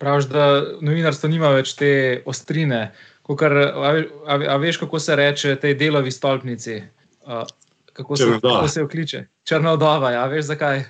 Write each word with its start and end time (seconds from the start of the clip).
Praviš, 0.00 0.30
da 0.32 0.44
novinarstvo 0.80 1.28
nima 1.28 1.50
več 1.52 1.74
te 1.76 1.92
ostrine. 2.28 2.90
Kar, 3.38 3.52
a, 3.54 3.90
a, 4.26 4.36
a 4.54 4.56
veš, 4.58 4.80
kako 4.80 4.98
se 4.98 5.16
reče 5.16 5.54
tej 5.60 5.74
delovi 5.78 6.10
stolpnici? 6.10 6.80
A, 7.26 7.44
kako, 7.92 8.16
se, 8.16 8.30
kako 8.42 8.68
se 8.68 8.82
vkliče? 8.82 9.24
Črna 9.46 9.74
odova, 9.76 10.10
ja, 10.10 10.24
veš 10.26 10.48
zakaj? 10.50 10.82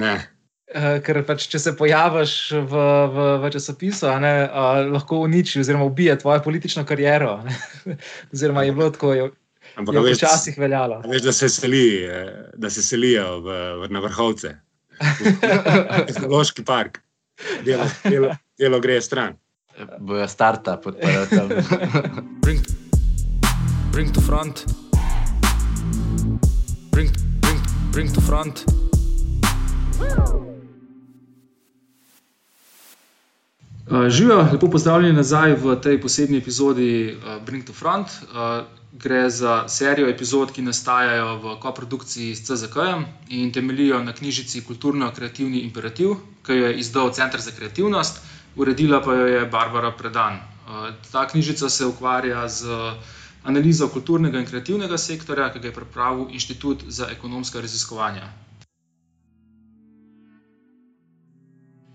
Ne. 0.00 0.14
Ker 1.04 1.20
pač, 1.28 1.44
če 1.52 1.60
se 1.60 1.74
pojaviš 1.76 2.32
v, 2.56 2.84
v, 3.14 3.26
v 3.44 3.50
časopisu, 3.54 4.08
ne, 4.24 4.32
a, 4.48 4.80
lahko 4.88 5.20
uniči 5.28 5.60
oziroma 5.60 5.86
ubije 5.86 6.16
tvojo 6.18 6.42
politično 6.42 6.82
kariero. 6.88 7.36
oziroma 8.34 8.64
je 8.64 8.72
bilo 8.72 8.90
tako, 8.90 9.12
je, 9.14 9.28
je 9.76 10.14
včasih 10.14 10.58
veljalo. 10.58 11.02
Veš, 11.10 11.22
da 11.22 11.32
se, 11.32 11.48
seli, 11.48 11.86
eh, 12.08 12.50
da 12.56 12.70
se 12.70 12.82
selijo 12.82 13.40
v, 13.44 13.60
v, 13.82 13.92
na 13.94 14.00
vrhovce, 14.00 14.56
v 14.98 15.36
Tehnološki 16.08 16.64
park, 16.64 16.98
delo, 17.62 17.86
delo, 18.08 18.32
delo 18.58 18.80
gre 18.80 19.00
stran. 19.00 19.34
Bojo 19.98 20.28
starta 20.28 20.76
podprti. 20.76 21.36
bring, 22.42 22.60
bring 23.92 24.14
to 24.14 24.20
front. 24.20 24.64
Bring, 26.90 27.10
bring, 27.40 27.60
bring 27.92 28.14
to 28.14 28.20
front. 28.20 28.64
Uh, 33.90 34.08
Živijo, 34.08 34.48
lepo 34.52 34.70
pozdravljeni 34.70 35.16
nazaj 35.16 35.54
v 35.54 35.74
tej 35.80 36.00
posebni 36.00 36.38
epizodi 36.38 37.12
uh, 37.12 37.42
Bring 37.46 37.66
to 37.66 37.72
Front. 37.72 38.06
Uh, 38.08 38.64
gre 38.92 39.30
za 39.30 39.68
serijo 39.68 40.08
epizod, 40.08 40.52
ki 40.52 40.62
nastajajo 40.62 41.36
v 41.42 41.56
koprodukciji 41.60 42.34
s 42.34 42.46
CZK 42.46 42.76
in 43.28 43.52
temeljijo 43.52 43.98
na 44.02 44.12
knjižici 44.12 44.62
Kulturno-kreativni 44.64 45.60
imperativ, 45.60 46.14
ki 46.46 46.52
jo 46.52 46.66
je 46.66 46.78
izdal 46.78 47.12
Center 47.12 47.40
za 47.40 47.50
kreativnost 47.50 48.22
uredila 48.56 49.00
pa 49.02 49.14
jo 49.14 49.26
je 49.26 49.46
Barbara 49.46 49.90
Predan. 49.90 50.34
Eh, 50.34 50.92
ta 51.12 51.28
knjižica 51.28 51.68
se 51.68 51.86
ukvarja 51.86 52.48
z 52.48 52.66
analizo 53.44 53.88
kulturnega 53.88 54.38
in 54.38 54.46
kreativnega 54.46 54.98
sektorja, 54.98 55.50
ki 55.52 55.60
ga 55.60 55.68
je 55.68 55.74
pripravil 55.74 56.26
Inštitut 56.30 56.84
za 56.88 57.08
ekonomska 57.12 57.60
raziskovanja. 57.60 58.32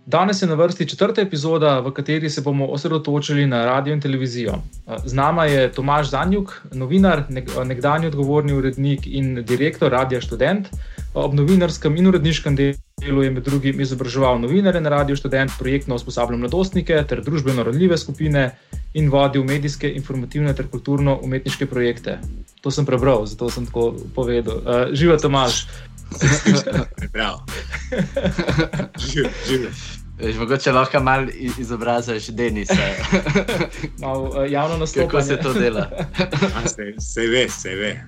Danes 0.09 0.41
je 0.41 0.47
na 0.47 0.53
vrsti 0.53 0.89
četrta 0.89 1.21
epizoda, 1.21 1.79
v 1.79 1.91
kateri 1.93 2.29
se 2.29 2.41
bomo 2.41 2.65
osredotočili 2.65 3.45
na 3.47 3.65
radio 3.65 3.93
in 3.93 4.01
televizijo. 4.01 4.53
Eh, 4.53 4.95
z 5.05 5.13
nama 5.13 5.45
je 5.45 5.71
Tomaš 5.71 6.09
Zanjuk, 6.09 6.61
novinar, 6.71 7.23
nekdanji 7.65 8.07
odgovorni 8.07 8.53
urednik 8.53 9.07
in 9.07 9.43
direktor 9.45 9.91
Radia 9.91 10.21
Student. 10.21 10.67
Ob 11.13 11.33
novinarskem 11.33 11.97
in 11.97 12.07
uredniškem 12.07 12.55
delu 12.55 12.88
je 13.01 13.31
med 13.31 13.43
drugim 13.43 13.81
izobraževal 13.81 14.39
novinare 14.39 14.81
na 14.81 14.89
Radio 14.89 15.15
Student, 15.15 15.51
projektno 15.59 15.95
usposabljal 15.95 16.39
mladostnike 16.39 17.03
ter 17.07 17.21
družbeno 17.23 17.63
rodljive 17.63 17.97
skupine 17.97 18.49
in 18.93 19.09
vodil 19.09 19.43
medijske, 19.43 19.91
informativne 19.91 20.53
ter 20.55 20.67
kulturno-umetniške 20.67 21.65
projekte. 21.65 22.19
To 22.61 22.71
sem 22.71 22.85
prebral, 22.85 23.25
zato 23.25 23.49
sem 23.49 23.65
tako 23.65 23.95
povedal. 24.15 24.57
Uh, 24.57 24.93
Živa 24.93 25.17
Tomaš. 25.17 25.67
Prav. 27.13 27.39
Mogoče 30.39 30.71
lahko 30.71 30.99
malo 30.99 31.27
izobraziš 31.57 32.27
Denisa. 32.27 32.73
Mal, 33.99 34.31
eh, 34.45 34.51
javno 34.51 34.77
nastopanje. 34.77 35.07
Kako 35.07 35.21
se 35.21 35.37
to 35.37 35.53
dela? 35.53 35.89
se, 36.65 36.93
se 36.99 37.27
ve, 37.27 37.49
se 37.49 37.75
ve. 37.75 38.03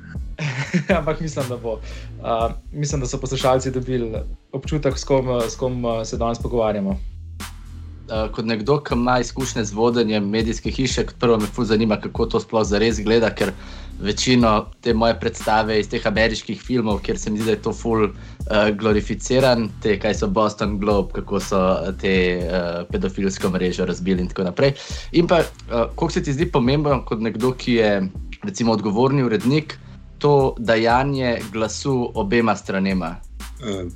Ampak 0.98 1.22
mislim, 1.22 1.46
da 1.50 1.58
bo. 1.58 1.74
Uh, 1.74 2.52
mislim, 2.72 3.02
da 3.02 3.08
so 3.08 3.20
poslušalci 3.20 3.72
dobili 3.72 4.14
občutek, 4.52 4.98
s 4.98 5.04
kom, 5.04 5.42
s 5.50 5.56
kom 5.56 5.84
se 6.06 6.18
danes 6.18 6.40
pogovarjamo. 6.40 6.90
Uh, 6.90 8.32
kot 8.32 8.46
nekdo, 8.46 8.80
ki 8.84 8.94
ima 8.94 9.20
izkušnje 9.20 9.64
z 9.64 9.74
vodenjem 9.74 10.30
medijske 10.30 10.72
hiše, 10.72 11.06
prvo 11.20 11.38
me 11.38 11.46
fulj 11.46 11.66
zanima, 11.66 12.00
kako 12.00 12.26
to 12.26 12.40
sploh 12.40 12.66
zares 12.68 13.00
gleda, 13.00 13.30
ker 13.36 13.54
večino 14.02 14.66
te 14.82 14.94
moje 14.94 15.16
predstave 15.20 15.80
iz 15.80 15.90
teh 15.90 16.08
ameriških 16.08 16.62
filmov, 16.62 17.00
kjer 17.06 17.20
se 17.20 17.32
mi 17.32 17.38
zdi, 17.40 17.46
da 17.46 17.52
je 17.52 17.62
to 17.62 17.74
fulj 17.74 18.04
uh, 18.04 18.12
glorificiran, 18.76 19.70
te 19.82 19.96
kaj 20.00 20.18
so 20.20 20.28
Boston 20.28 20.80
Globe, 20.80 21.14
kako 21.14 21.40
so 21.40 21.62
te 22.02 22.16
uh, 22.42 22.82
pedofilsko 22.92 23.50
mrežo 23.50 23.86
razbili 23.86 24.26
in 24.26 24.28
tako 24.28 24.50
naprej. 24.50 24.74
In 25.12 25.28
pa, 25.28 25.40
uh, 25.40 25.88
koliko 25.96 26.12
se 26.12 26.24
ti 26.24 26.34
zdi 26.34 26.52
pomembno, 26.52 27.04
kot 27.06 27.22
nekdo, 27.22 27.54
ki 27.54 27.74
je 27.74 27.94
recimo 28.44 28.74
odgovorni 28.74 29.24
urednik 29.24 29.78
to 30.22 30.56
dajanje 30.60 31.40
glasu 31.52 32.12
obema 32.16 32.56
stranema? 32.56 33.16
Uh, 33.62 33.92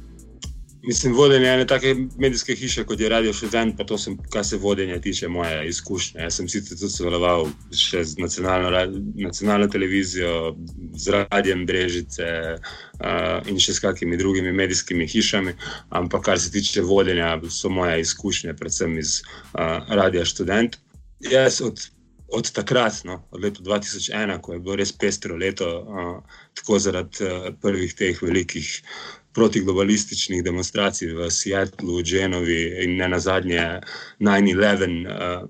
mislim, 0.87 1.13
vodenje 1.13 1.47
ene 1.47 1.67
take 1.67 1.95
medijske 2.17 2.55
hiše, 2.55 2.83
kot 2.83 2.99
je 2.99 3.09
Radio 3.09 3.33
Študent, 3.33 3.77
pa 3.77 3.83
to 3.83 3.97
sem, 3.97 4.17
kar 4.33 4.45
se 4.45 4.57
vodenja 4.57 4.99
tiče, 5.01 5.27
moja 5.27 5.63
izkušnja. 5.63 6.21
Jaz 6.21 6.39
sem 6.39 6.49
sicer 6.49 6.77
tudi 6.77 6.93
sodeloval 6.93 7.47
še 7.71 8.03
z 8.03 8.17
nacionalno, 8.21 8.71
nacionalno 9.15 9.67
televizijo, 9.67 10.55
z 10.97 11.25
Radijem 11.29 11.65
Brežice 11.65 12.29
uh, 12.57 13.49
in 13.49 13.59
še 13.61 13.77
s 13.77 13.85
kakimi 13.85 14.17
drugimi 14.17 14.53
medijskimi 14.53 15.07
hišami, 15.07 15.53
ampak 15.89 16.25
kar 16.25 16.41
se 16.41 16.51
tiče 16.51 16.81
vodenja, 16.81 17.35
so 17.49 17.69
moje 17.69 18.01
izkušnje, 18.01 18.57
predvsem 18.57 18.97
iz 18.97 19.19
uh, 19.21 19.85
Radia 19.89 20.25
Študent. 20.25 20.81
Jaz 21.29 21.61
od 21.61 21.85
od 22.27 22.51
takrat, 22.51 23.03
no, 23.03 23.23
od 23.31 23.43
leta 23.43 23.61
2001, 23.63 24.39
ko 24.41 24.53
je 24.53 24.59
bilo 24.59 24.75
res 24.75 24.91
pestro 24.91 25.37
leto, 25.37 25.67
uh, 25.81 26.39
tako 26.57 26.79
zaradi 26.79 27.25
uh, 27.25 27.49
prvih 27.61 27.93
teh 27.93 28.21
velikih 28.21 28.69
protiglobalističnih 29.35 30.43
demonstracij 30.43 31.11
v 31.13 31.29
Seattlu, 31.31 31.99
Genovi 32.03 32.83
in 32.83 32.97
ne 32.97 33.09
na 33.11 33.19
zadnje 33.19 33.81
9-11 34.19 35.05
uh, 35.05 35.49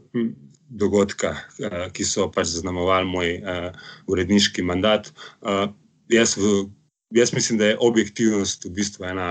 dogodka, 0.69 1.35
uh, 1.35 1.85
ki 1.93 2.05
so 2.05 2.27
pač 2.33 2.49
zaznamovali 2.55 3.07
moj 3.07 3.35
uh, 3.37 3.69
uredniški 4.09 4.65
mandat. 4.65 5.11
Uh, 5.41 5.69
jaz, 6.09 6.35
v, 6.37 6.65
jaz 7.15 7.33
mislim, 7.33 7.61
da 7.61 7.71
je 7.71 7.77
objektivnost 7.79 8.65
v 8.65 8.73
bistvu 8.79 9.05
ena, 9.13 9.29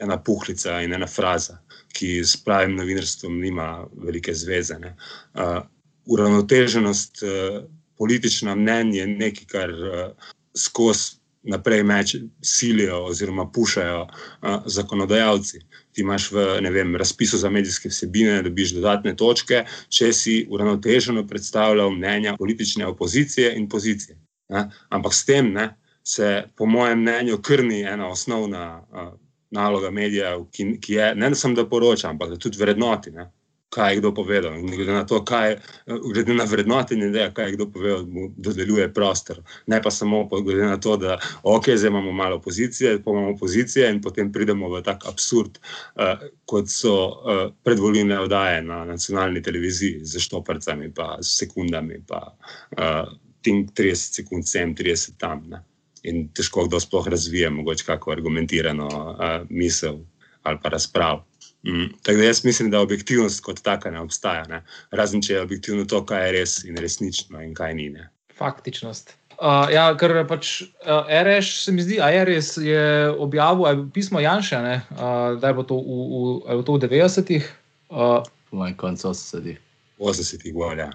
ena 0.00 0.16
puhlica 0.18 0.80
in 0.82 0.96
ena 0.96 1.06
fraza. 1.06 1.60
Ki 1.92 2.24
s 2.24 2.40
pravim 2.40 2.74
novinarstvom 2.78 3.36
nima 3.40 3.84
velike 3.92 4.34
zveze. 4.34 4.80
Uh, 4.80 5.60
uravnoteženost, 6.06 7.22
eh, 7.22 7.62
politična 7.98 8.54
mnenja, 8.54 9.06
nekaj, 9.06 9.46
kar 9.46 9.70
eh, 9.70 10.08
skozi 10.56 11.22
naprej 11.42 11.82
meč 11.82 12.16
silijo 12.42 13.04
oziroma 13.04 13.50
pušajo 13.50 14.06
eh, 14.06 14.58
zakonodajalci. 14.66 15.60
Ti 15.92 16.00
imaš 16.00 16.30
v 16.32 16.44
vem, 16.70 16.96
razpisu 16.96 17.38
za 17.38 17.50
medijske 17.50 17.88
vsebine, 17.88 18.36
da 18.36 18.42
dobiš 18.48 18.74
dodatne 18.78 19.16
točke, 19.16 19.64
če 19.88 20.12
si 20.12 20.46
uravnoteženo 20.50 21.26
predstavljal 21.26 21.90
mnenja 21.90 22.36
politične 22.38 22.86
opozicije 22.86 23.54
in 23.56 23.68
pozicije. 23.68 24.16
Ne? 24.48 24.70
Ampak 24.88 25.14
s 25.14 25.24
tem 25.24 25.52
ne, 25.52 25.68
se, 26.04 26.44
po 26.56 26.66
mojem 26.66 27.00
mnenju, 27.00 27.38
krni 27.42 27.82
ena 27.82 28.08
osnovna 28.08 28.82
uh, 28.90 29.12
naloga 29.50 29.90
medijev, 29.90 30.46
ki, 30.50 30.78
ki 30.80 30.92
je 30.92 31.14
ne 31.14 31.34
samo 31.34 31.54
da 31.54 31.68
poroča, 31.68 32.08
ampak 32.08 32.30
da 32.30 32.36
tudi 32.36 32.58
vrednoti. 32.58 33.10
Ne? 33.10 33.30
Kaj 33.72 33.92
je 33.92 33.98
kdo 33.98 34.12
povedal. 34.14 34.52
Glede 34.60 34.92
na 34.92 35.04
to, 35.08 35.22
kaj, 35.24 35.56
glede 35.86 36.34
na 36.34 36.44
vrednotenje, 36.44 37.08
da 37.08 37.30
kaj 37.32 37.46
je 37.48 37.54
kdo 37.56 37.66
povedal, 37.72 38.04
mu 38.06 38.28
dodeljuje 38.36 38.92
prostor. 38.92 39.40
Ne 39.66 39.80
pa 39.82 39.90
samo 39.90 40.24
glede 40.28 40.66
na 40.68 40.76
to, 40.80 40.96
da 40.96 41.18
ok, 41.42 41.70
zdaj 41.76 41.88
imamo 41.88 42.12
malo 42.12 42.36
opozicije, 42.36 42.98
pa 43.04 43.10
imamo 43.10 43.32
opozicije 43.32 43.90
in 43.90 44.02
potem 44.02 44.32
pridemo 44.32 44.68
v 44.68 44.82
tak 44.84 45.06
absurd, 45.08 45.58
uh, 45.96 46.20
kot 46.44 46.68
so 46.68 46.94
uh, 47.08 47.42
predvoljene 47.64 48.20
oddaje 48.20 48.62
na 48.62 48.84
nacionalni 48.84 49.42
televiziji 49.42 50.04
z 50.04 50.20
štoprcami, 50.20 50.92
pa 50.94 51.16
s 51.22 51.38
sekundami, 51.38 52.02
pa 52.06 52.36
uh, 52.76 53.08
30 53.42 53.94
sekund 53.94 54.46
sem, 54.46 54.76
30 54.76 55.16
tam. 55.18 55.46
Ne. 55.48 55.64
In 56.02 56.26
težko 56.34 56.66
kdo 56.66 56.80
sploh 56.80 57.08
razvije, 57.08 57.50
mogoče 57.50 57.84
kako 57.86 58.12
argumentirano 58.12 58.86
uh, 58.86 59.46
misel 59.48 60.02
ali 60.42 60.58
pa 60.62 60.68
razpravo. 60.68 61.24
Mm. 61.62 61.92
Tako 62.02 62.18
da 62.18 62.24
jaz 62.24 62.44
mislim, 62.44 62.70
da 62.70 62.80
objektivnost 62.80 63.40
kot 63.44 63.62
taka 63.62 63.90
ne 63.90 64.00
obstaja, 64.00 64.44
ne? 64.50 64.64
razen 64.90 65.22
če 65.22 65.34
je 65.34 65.42
objektivno 65.42 65.84
to, 65.84 66.02
kaj 66.06 66.26
je 66.26 66.32
res 66.32 66.56
in 66.64 66.78
resnično 66.78 67.42
in 67.42 67.54
kaj 67.54 67.74
ni. 67.78 67.90
Ne? 67.94 68.08
Faktičnost. 68.38 69.14
Uh, 69.42 69.66
ja, 69.72 69.88
ker 69.98 70.14
pač 70.30 70.60
uh, 70.62 71.08
RS, 71.08 71.64
se 71.64 71.72
mi 71.74 71.82
zdi, 71.82 71.96
a 72.02 72.10
RS 72.22 72.60
je 72.62 73.10
objavil 73.18 73.66
je 73.66 73.86
pismo 73.94 74.20
Janša, 74.22 74.60
uh, 74.62 75.38
da 75.40 75.50
je 75.50 75.54
bilo 75.56 75.66
to 75.66 75.78
v, 75.82 75.98
v, 76.46 76.58
v, 76.62 76.62
v 76.62 76.82
90-ih. 76.86 77.48
Uh, 77.90 78.20
Moj 78.54 78.76
konc 78.78 79.02
80-ih. 79.02 79.58
80-ih, 79.98 80.54
volja. 80.54 80.92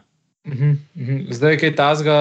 Uh 0.47 0.53
-huh, 0.53 0.75
uh 0.95 1.07
-huh. 1.07 1.33
Zdaj 1.33 1.51
je 1.51 1.59
kaj 1.59 1.75
tazga, 1.75 2.15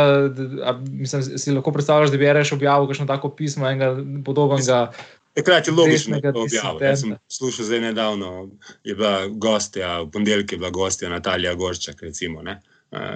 mislim, 0.90 1.22
si 1.22 1.52
lahko 1.52 1.72
predstavljaš, 1.72 2.10
da 2.10 2.16
bi 2.16 2.32
reš 2.32 2.52
objavil 2.52 2.86
kakšno 2.86 3.06
tako 3.06 3.28
pismo, 3.28 3.68
enega 3.68 3.96
podobnega. 4.24 4.92
Takrat 5.36 5.66
je 5.66 5.72
logično, 5.72 6.20
da 6.20 6.28
je 6.28 6.32
to 6.32 6.42
objavil. 6.42 6.82
Jaz 6.82 7.00
sem 7.00 7.16
slušal 7.28 7.64
zdaj 7.64 7.80
nedavno, 7.80 8.50
je 8.84 8.94
bila 8.94 9.26
gostja, 9.28 10.00
v 10.00 10.10
ponedeljek 10.10 10.52
je 10.52 10.58
bila 10.58 10.70
gostja 10.70 11.08
Natalija 11.12 11.54
Gorčak, 11.54 12.02
recimo, 12.02 12.42
ne, 12.42 12.62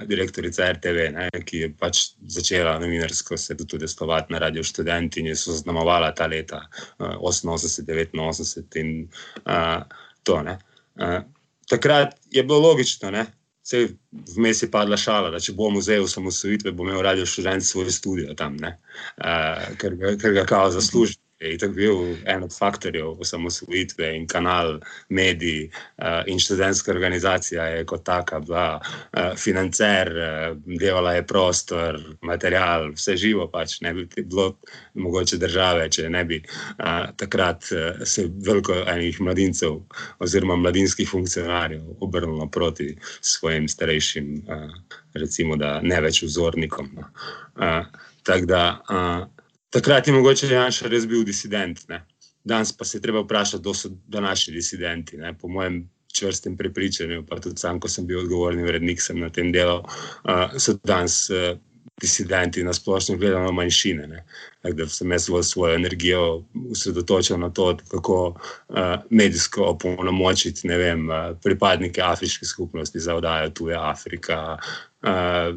direktorica 0.05 0.71
RTV, 0.71 1.07
ne, 1.15 1.29
ki 1.45 1.63
je 1.63 1.69
pač 1.79 2.01
začela 2.27 2.75
novinarsko 2.79 3.37
se 3.37 3.57
tudi 3.57 3.75
udestovati 3.75 4.33
na 4.33 4.39
Radio 4.39 4.63
Student 4.63 5.17
in 5.17 5.31
je 5.31 5.35
so 5.35 5.55
zaznamovala 5.55 6.11
ta 6.15 6.27
leta 6.27 6.61
88, 6.99 7.87
89 7.89 8.77
in 8.79 9.07
uh, 9.45 9.81
to. 10.23 10.41
Ne. 10.43 10.57
Uh, 10.95 11.23
takrat 11.69 12.13
je 12.29 12.43
bilo 12.43 12.59
logično, 12.59 13.11
ne? 13.11 13.25
Vse 13.65 13.87
vmes 14.35 14.61
je 14.61 14.71
padla 14.71 14.97
šala, 14.97 15.29
da 15.33 15.39
če 15.39 15.53
bo 15.57 15.69
muzej 15.73 16.01
osamosvojitve, 16.05 16.71
bo 16.71 16.85
imel 16.85 17.01
radio 17.01 17.25
študent 17.25 17.65
svoj 17.65 17.91
studio 17.91 18.33
tam, 18.37 18.57
uh, 18.61 19.67
ker, 19.81 19.97
ker 20.21 20.37
ga 20.37 20.45
kao 20.45 20.69
zasluži 20.73 21.20
je 21.41 21.57
tako 21.57 21.73
bil 21.73 21.95
en 22.25 22.43
od 22.43 22.57
faktorjev 22.57 23.19
osamosvojitve 23.19 24.15
in 24.15 24.27
kanal, 24.27 24.79
mediji 25.09 25.69
uh, 25.97 26.05
in 26.25 26.39
študentska 26.39 26.91
organizacija 26.91 27.63
je 27.65 27.85
kot 27.85 28.03
taka 28.03 28.39
bila 28.39 28.79
uh, 28.81 29.37
financer, 29.37 30.11
uh, 30.11 30.57
delala 30.65 31.13
je 31.13 31.27
prostor, 31.27 31.99
material, 32.21 32.91
vse 32.93 33.17
živo 33.17 33.47
pač 33.51 33.79
ne 33.81 33.93
bi 33.93 34.07
bilo 34.23 34.55
mogoče 34.93 35.37
države, 35.37 35.89
če 35.91 36.09
ne 36.09 36.23
bi 36.25 36.41
uh, 36.43 37.09
takrat 37.17 37.65
uh, 37.71 38.05
se 38.05 38.27
veliko 38.45 38.77
enih 38.87 39.21
mladincev 39.21 39.79
oziroma 40.19 40.55
mladinskih 40.55 41.09
funkcionarjev 41.09 41.81
obrnilo 41.99 42.47
proti 42.47 42.95
svojim 43.21 43.67
starejšim, 43.67 44.33
uh, 44.47 44.69
recimo 45.13 45.55
da 45.55 45.79
ne 45.81 46.01
več 46.01 46.23
vzornikom. 46.23 46.89
No. 46.95 47.09
Uh, 47.55 47.85
tako 48.23 48.45
da 48.45 48.63
uh, 48.89 49.40
Takrat 49.71 50.07
je 50.07 50.13
mogoče 50.13 50.51
Janša 50.51 50.89
res 50.91 51.07
bil 51.07 51.23
disident. 51.23 51.79
Ne? 51.89 52.03
Danes 52.43 52.73
pa 52.75 52.85
se 52.85 52.97
je 52.97 53.01
treba 53.01 53.21
vprašati, 53.23 53.61
kdo 53.61 53.73
so 53.73 53.89
današnji 54.07 54.53
disidenti. 54.53 55.17
Ne? 55.17 55.33
Po 55.37 55.47
mojem 55.47 55.89
čvrstem 56.13 56.57
prepričanju, 56.57 57.25
pa 57.29 57.39
tudi 57.39 57.57
sam, 57.57 57.79
ko 57.79 57.87
sem 57.87 58.07
bil 58.07 58.19
odgovorni 58.19 58.63
urednik, 58.67 59.01
sem 59.01 59.19
na 59.19 59.29
tem 59.29 59.51
delu, 59.51 59.79
uh, 59.79 60.57
so 60.59 60.75
danes 60.83 61.29
uh, 61.29 61.55
disidenti 62.01 62.63
na 62.63 62.73
splošno 62.73 63.15
gledano 63.17 63.51
manjšine. 63.51 64.23
Da 64.63 64.87
sem 64.87 65.11
jaz 65.11 65.29
svojo 65.41 65.75
energijo 65.75 66.43
usredotočil 66.53 67.37
na 67.39 67.49
to, 67.49 67.77
kako 67.91 68.17
uh, 68.27 68.77
medijsko 69.09 69.63
opolnomočiti 69.71 70.67
vem, 70.67 71.09
uh, 71.09 71.37
pripadnike 71.43 72.01
afriške 72.01 72.45
skupnosti 72.45 72.99
za 72.99 73.15
oddajo 73.15 73.49
Tuja 73.49 73.89
Afrika, 73.89 74.57
uh, 75.03 75.55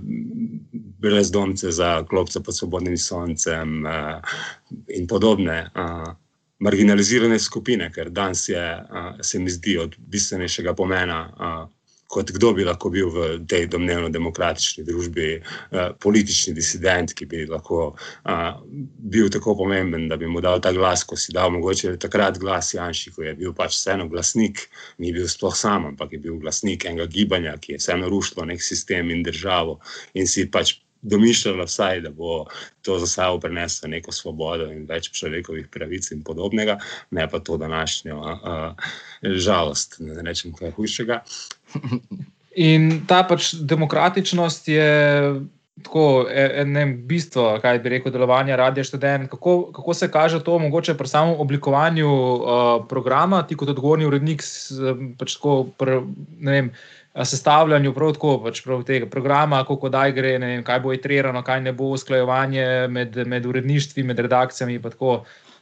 brezdomce 0.98 1.70
za 1.70 2.02
klopce 2.08 2.42
pod 2.42 2.56
svobodnim 2.56 2.98
soncem 2.98 3.84
uh, 3.86 4.20
in 4.88 5.06
podobne. 5.06 5.70
Uh, 5.74 6.12
Marginalizirane 6.64 7.38
skupine, 7.38 7.90
ker 7.92 8.08
danes 8.14 8.48
je, 8.48 8.62
uh, 8.62 9.18
se 9.20 9.38
mi 9.38 9.50
zdi, 9.50 9.78
od 9.78 9.96
bistvenejšega 9.98 10.74
pomena, 10.74 11.18
uh, 11.28 11.53
kot 12.14 12.30
kdo 12.36 12.52
bi 12.54 12.66
lahko 12.66 12.90
bil 12.94 13.10
v 13.10 13.26
tej 13.50 13.66
domnevno 13.72 14.10
demokratični 14.14 14.84
družbi, 14.86 15.28
uh, 15.40 15.90
politični 16.00 16.54
disident, 16.54 17.14
ki 17.16 17.26
bi 17.30 17.44
lahko 17.50 17.80
uh, 17.94 18.44
bil 19.14 19.30
tako 19.34 19.56
pomemben, 19.64 20.06
da 20.10 20.18
bi 20.20 20.30
mu 20.30 20.42
dal 20.44 20.62
ta 20.62 20.72
glas, 20.76 21.04
ko 21.08 21.18
si 21.18 21.34
dal 21.34 21.50
mogoče 21.54 21.96
takrat 22.02 22.38
glas 22.42 22.74
Janši, 22.76 23.14
ko 23.16 23.26
je 23.26 23.34
bil 23.38 23.56
pač 23.56 23.78
vseeno 23.78 24.08
glasnik, 24.12 24.68
ni 25.02 25.12
bil 25.16 25.28
sploh 25.30 25.56
sam, 25.56 25.90
ampak 25.92 26.14
je 26.14 26.22
bil 26.28 26.38
glasnik 26.42 26.86
enega 26.88 27.10
gibanja, 27.10 27.58
ki 27.58 27.74
je 27.74 27.82
vseeno 27.82 28.10
rušilo 28.12 28.46
nek 28.50 28.62
sistem 28.62 29.10
in 29.10 29.26
državo 29.26 29.80
in 30.14 30.30
si 30.30 30.46
pač 30.50 30.78
domišljala 31.04 31.64
vsaj, 31.64 32.00
da 32.00 32.10
bo 32.10 32.46
to 32.82 32.98
za 32.98 33.06
sabo 33.06 33.40
preneslo 33.40 33.88
neko 33.88 34.12
svobodo 34.12 34.70
in 34.72 34.86
več 34.88 35.10
človekovih 35.12 35.68
pravic 35.72 36.08
in 36.12 36.22
podobnega, 36.24 36.78
ne 37.10 37.28
pa 37.30 37.40
to 37.40 37.56
današnjo 37.60 38.16
uh, 38.20 38.88
žalost, 39.22 39.96
da 39.98 40.22
ne 40.22 40.30
rečem 40.30 40.54
kaj 40.56 40.72
hujšega. 40.78 41.20
In 42.54 43.02
ta 43.08 43.24
pač 43.26 43.52
demokratičnost 43.58 44.68
je 44.68 44.88
tako 45.82 46.26
eno 46.30 46.84
bistvo, 47.08 47.58
kaj 47.62 47.78
bi 47.82 47.90
rekel, 47.96 48.12
delovanja 48.14 48.56
radia 48.56 48.84
študent. 48.86 49.30
Kako, 49.30 49.72
kako 49.74 49.94
se 49.94 50.10
kaže 50.10 50.38
to 50.44 50.58
mogoče 50.58 50.94
pri 50.94 51.08
samem 51.08 51.34
oblikovanju 51.40 52.10
uh, 52.10 52.86
programa, 52.88 53.42
ti 53.42 53.56
kot 53.58 53.74
odgovorni 53.74 54.06
urednik, 54.06 54.44
pač 55.18 55.34
tako, 55.34 55.56
pr, 55.78 55.98
ne 56.38 56.52
vem 56.52 56.70
sestavljanju 57.14 57.92
prav 57.94 58.14
tako, 58.16 58.36
pač 58.42 58.62
prav 58.64 58.82
tega 58.86 59.06
programa, 59.10 59.64
kako 59.66 59.90
daj 59.90 60.14
gre, 60.14 60.36
vem, 60.38 60.62
kaj 60.66 60.80
bo 60.82 60.94
itrirano, 60.94 61.42
kaj 61.46 61.60
ne 61.66 61.72
bo 61.72 61.92
usklajevanje 61.94 62.66
med, 62.90 63.18
med 63.26 63.46
uredništvi, 63.46 64.02
med 64.02 64.18
redakcijami. 64.18 64.80
Pa, 64.82 64.94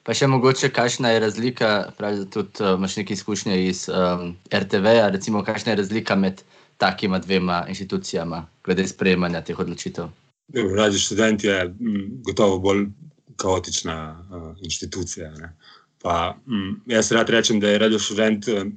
pa 0.02 0.14
še 0.16 0.26
mogoče, 0.30 0.70
kakšna 0.74 1.12
je 1.14 1.20
razlika, 1.22 1.68
pravi, 1.98 2.22
da 2.22 2.30
tudi 2.30 2.62
uh, 2.62 2.74
imaš 2.78 2.96
nekaj 3.00 3.14
izkušnje 3.14 3.58
iz 3.66 3.84
um, 3.88 4.34
RTV, 4.54 4.96
recimo, 5.14 5.44
kakšna 5.46 5.72
je 5.72 5.82
razlika 5.82 6.16
med 6.16 6.42
takima 6.82 7.18
dvema 7.22 7.64
inštitucijama, 7.68 8.46
glede 8.64 8.86
sprejemanja 8.88 9.44
teh 9.46 9.58
odločitev. 9.58 10.10
Radio 10.52 10.98
študent 10.98 11.44
je 11.44 11.58
mm, 11.68 12.22
gotovo 12.26 12.58
bolj 12.58 12.86
kaotična 13.36 13.96
uh, 14.10 14.48
inštitucija. 14.62 15.32
Pa, 16.02 16.36
m, 16.46 16.56
mm, 16.56 16.80
jaz 16.96 17.12
rad 17.12 17.30
rečem, 17.30 17.60
da 17.60 17.70
je 17.70 17.78
radio 17.78 17.98
študent 17.98 18.48
um, 18.48 18.72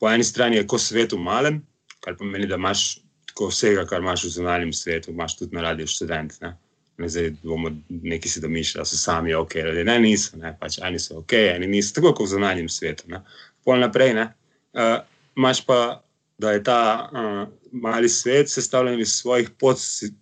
po 0.00 0.10
eni 0.10 0.24
strani 0.24 0.60
kot 0.66 0.80
svet 0.80 1.12
v 1.12 1.20
malem, 1.24 1.62
kar 2.04 2.16
pomeni, 2.16 2.48
da 2.48 2.60
imaš 2.60 3.00
vsega, 3.40 3.86
kar 3.88 4.02
imaš 4.04 4.24
v 4.24 4.34
zunanjem 4.34 4.72
svetu, 4.72 5.10
imaš 5.10 5.38
tudi 5.38 5.56
na 5.56 5.62
radiju 5.62 5.88
študent. 5.88 6.36
Ne? 6.44 6.56
Ne, 7.00 7.08
zdaj 7.08 7.30
bomo 7.42 7.70
neki 7.88 8.28
si 8.28 8.40
domišljali, 8.40 8.86
so 8.86 8.96
sami 8.96 9.34
ok, 9.34 9.56
ali 9.64 9.84
ne, 9.84 9.96
niso, 10.00 10.36
ne, 10.36 10.52
pač 10.60 10.78
eni 10.84 10.98
so 11.00 11.22
ok, 11.22 11.32
eni 11.54 11.68
niso, 11.70 11.94
tako 11.96 12.12
kot 12.12 12.26
v 12.28 12.32
zunanjem 12.34 12.68
svetu. 12.68 13.08
Ne. 13.08 13.22
Pol 13.64 13.80
naprej, 13.80 14.12
ne, 14.18 14.26
uh, 14.76 14.98
imaš 15.38 15.62
pa, 15.64 15.78
da 16.40 16.52
je 16.52 16.62
ta 16.64 16.80
uh, 17.08 17.40
mali 17.72 18.08
svet 18.08 18.50
sestavljen 18.50 19.00
iz 19.00 19.14
svojih 19.16 19.50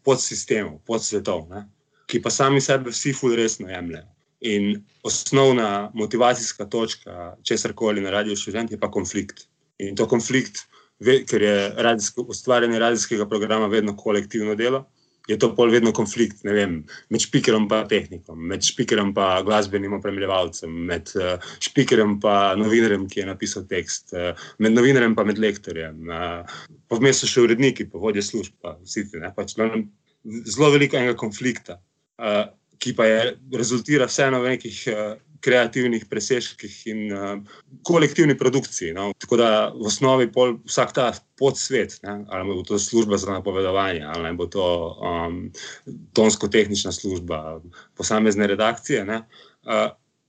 podsistemov, 0.04 0.78
podsvetov, 0.86 1.48
ne, 1.50 1.64
ki 2.06 2.22
pa 2.22 2.30
sami 2.30 2.62
sebe 2.62 2.94
vsi 2.94 3.12
ful 3.12 3.34
resno 3.36 3.68
jemljajo. 3.70 4.06
In 4.40 4.84
osnovna 5.02 5.90
motivacijska 5.94 6.68
točka 6.70 7.34
česar 7.42 7.72
koli 7.74 8.00
na 8.00 8.10
radiju 8.10 8.36
študent 8.36 8.70
je 8.70 8.78
pa 8.78 8.90
konflikt. 8.90 9.48
In 9.78 9.96
to 9.96 10.06
konflikt 10.06 10.62
ve, 11.00 11.24
ker 11.26 11.42
je 11.42 11.56
radijsko, 11.76 12.22
ustvarjanje 12.22 12.78
radijskega 12.78 13.26
programa 13.28 13.66
vedno 13.66 13.96
kolektivno 13.96 14.54
delo, 14.54 14.84
je 15.28 15.36
to 15.36 15.50
pol 15.54 15.70
vedno 15.72 15.92
konflikt 15.92 16.40
vem, 16.44 16.78
med 17.12 17.22
špikerjem 17.22 17.66
in 17.68 17.88
tehnikom, 17.90 18.40
med 18.50 18.64
špikerjem 18.64 19.12
in 19.12 19.44
glasbenim 19.44 19.96
opremljevalcem, 19.98 20.72
med 20.88 21.12
uh, 21.20 21.36
špikerjem 21.64 22.16
in 22.16 22.62
novinarjem, 22.62 23.06
ki 23.12 23.20
je 23.20 23.28
napisal 23.28 23.66
tekst, 23.68 24.14
uh, 24.16 24.32
med 24.58 24.76
novinarjem 24.76 25.16
in 25.18 25.30
med 25.32 25.42
lektorjem, 25.44 26.08
uh, 26.08 26.58
vmes 26.96 27.20
so 27.20 27.28
še 27.28 27.44
uredniki, 27.44 27.90
pa 27.92 28.00
vodje 28.00 28.24
služb, 28.24 28.56
pa 28.62 28.78
vsi 28.80 29.04
ti. 29.10 29.20
Pač, 29.36 29.58
no, 29.60 29.68
zelo 30.48 30.72
veliko 30.72 30.96
enega 30.96 31.18
konflikta, 31.20 31.78
uh, 32.18 32.46
ki 32.80 32.94
pa 32.96 33.08
je 33.10 33.20
rezultira 33.52 34.08
vseeno 34.08 34.40
v 34.42 34.56
nekih. 34.56 34.84
Uh, 34.88 35.16
kreativnih 35.40 36.04
presežkih 36.10 36.74
in 36.90 37.12
uh, 37.12 37.40
kolektivni 37.86 38.36
produkciji. 38.38 38.92
No. 38.96 39.10
Tako 39.18 39.38
da 39.40 39.50
v 39.74 39.86
osnovi 39.90 40.28
pol, 40.32 40.56
vsak 40.66 40.94
ta 40.96 41.10
podsvet, 41.38 41.98
ne, 42.02 42.24
ali 42.28 42.48
bo 42.48 42.62
to 42.66 42.78
služba 42.78 43.18
za 43.18 43.32
napovedovanje, 43.32 44.02
ali 44.02 44.32
bo 44.36 44.46
to 44.46 44.64
um, 44.98 45.40
tonsko-tehnična 46.12 46.92
služba, 46.92 47.60
posamezne 47.96 48.46
redakcije, 48.46 49.04
ne, 49.04 49.22
uh, 49.66 49.88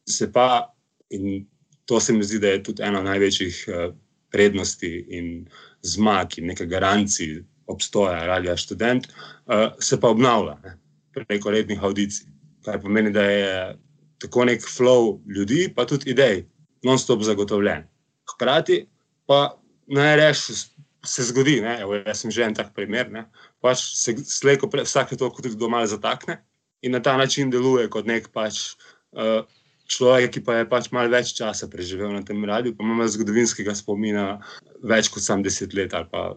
se 0.10 0.32
pa, 0.32 0.70
in 1.10 1.46
to 1.86 2.00
se 2.00 2.13
mi 2.13 2.24
zdi, 2.24 2.39
da 2.39 2.54
je 2.54 2.63
tudi 2.63 2.84
ena 2.86 3.01
največjih 3.01 3.66
uh, 3.68 3.94
prednosti 4.32 4.92
in 5.10 5.48
zmag 5.82 6.38
in 6.38 6.51
neka 6.54 6.66
garancija 6.70 7.42
obstoja 7.70 8.25
radia 8.25 8.58
študent, 8.58 9.08
uh, 9.10 9.70
se 9.80 10.00
pa 10.00 10.10
obnavlja 10.10 10.58
ne, 10.63 10.78
preko 11.13 11.51
rednih 11.51 11.82
audicij. 11.84 12.28
Kar 12.66 12.82
pomeni, 12.82 13.12
da 13.12 13.24
je 13.24 13.54
tako 14.20 14.46
nek 14.46 14.66
flow 14.68 15.20
ljudi, 15.28 15.68
pa 15.76 15.86
tudi 15.88 16.12
idej, 16.12 16.44
non-stop 16.84 17.24
zagotovljen. 17.24 17.86
Hkrati 18.34 18.84
pa 19.28 19.56
naj 19.88 20.16
rečem, 20.20 20.56
se 21.06 21.24
zgodi, 21.24 21.60
ne, 21.62 21.78
evo, 21.82 21.96
jaz 21.96 22.24
sem 22.24 22.32
že 22.32 22.44
en 22.44 22.56
tak 22.56 22.74
primer, 22.76 23.08
ne, 23.12 23.26
pač 23.64 23.84
se 23.96 24.16
slejko 24.18 24.68
vsake 24.74 25.16
toliko 25.16 25.42
tudi 25.42 25.56
doma 25.56 25.86
zatakne 25.88 26.42
in 26.82 26.92
na 26.92 27.00
ta 27.00 27.18
način 27.18 27.52
deluje 27.52 27.88
kot 27.90 28.06
nek 28.06 28.32
pač. 28.34 28.76
Uh, 29.12 29.46
Človek, 29.90 30.36
ki 30.36 30.42
pa 30.46 30.54
je 30.60 30.66
pač 30.70 30.92
malo 30.94 31.10
več 31.10 31.32
časa 31.34 31.66
preživel 31.66 32.12
na 32.14 32.20
tem 32.22 32.38
radiju, 32.46 32.76
pa 32.78 32.86
ima 32.86 33.08
zgodovinskega 33.10 33.74
spomina 33.74 34.36
več 34.86 35.08
kot 35.10 35.26
sam 35.26 35.42
deset 35.42 35.74
let 35.74 35.96
ali 35.98 36.06
pa 36.12 36.36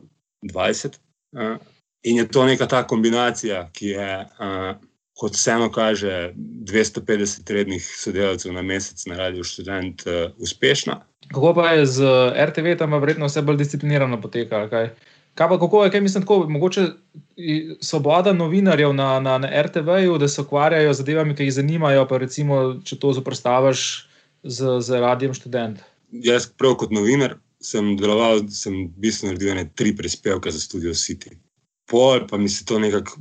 dvajset. 0.48 0.96
Uh, 1.36 1.60
in 2.08 2.22
je 2.22 2.24
to 2.32 2.46
neka 2.48 2.64
ta 2.64 2.80
kombinacija, 2.88 3.66
ki 3.76 3.92
je 3.92 4.08
uh, 4.24 4.72
kot 5.18 5.36
vseeno 5.36 5.70
kaže, 5.72 6.32
250 6.36 7.50
rednih 7.52 7.84
sodelavcev 7.84 8.52
na 8.52 8.62
mesec 8.62 9.06
na 9.06 9.16
Radio 9.16 9.44
Student 9.44 10.06
uh, 10.06 10.30
uspešna. 10.38 11.00
Kako 11.32 11.54
pa 11.54 11.68
je 11.76 11.86
z 11.86 12.04
RTV, 12.46 12.76
tam 12.78 12.96
verjetno 13.00 13.28
vse 13.28 13.42
bolj 13.42 13.60
disciplinirano 13.62 14.20
poteka? 14.20 14.66
Kaj? 14.68 14.90
Kaj 15.34 15.48
pa, 15.48 15.58
kako 15.58 15.84
je, 15.84 15.90
kaj 15.90 16.00
mislim, 16.00 16.22
tako, 16.22 16.48
mogoče 16.48 16.86
svoboda 17.80 18.32
novinarjev 18.32 18.92
na, 18.92 19.20
na, 19.20 19.38
na 19.38 19.62
RTV-ju, 19.62 20.18
da 20.18 20.28
se 20.28 20.40
ukvarjajo 20.40 20.92
z 20.92 20.96
zadevami, 20.96 21.36
ki 21.36 21.46
jih 21.48 21.54
zanimajo, 21.54 22.04
pa 22.08 22.18
recimo, 22.18 22.58
če 22.84 22.98
to 23.00 23.12
zoprstaviš 23.16 23.86
z, 24.42 24.80
z 24.80 25.00
radijem 25.00 25.34
študent. 25.34 25.80
Jaz, 26.12 26.50
prav 26.58 26.76
kot 26.82 26.92
novinar, 26.92 27.38
sem 27.64 27.94
deloval, 27.96 28.44
sem 28.52 28.90
v 28.90 29.06
bistvu 29.06 29.30
naredil 29.30 29.64
tri 29.74 29.94
prispevke 29.96 30.52
za 30.52 30.60
Studio 30.60 30.92
City. 30.92 31.32
Pol 31.88 32.26
pa 32.28 32.36
mi 32.36 32.48
se 32.48 32.64
to 32.68 32.78
nekako 32.78 33.16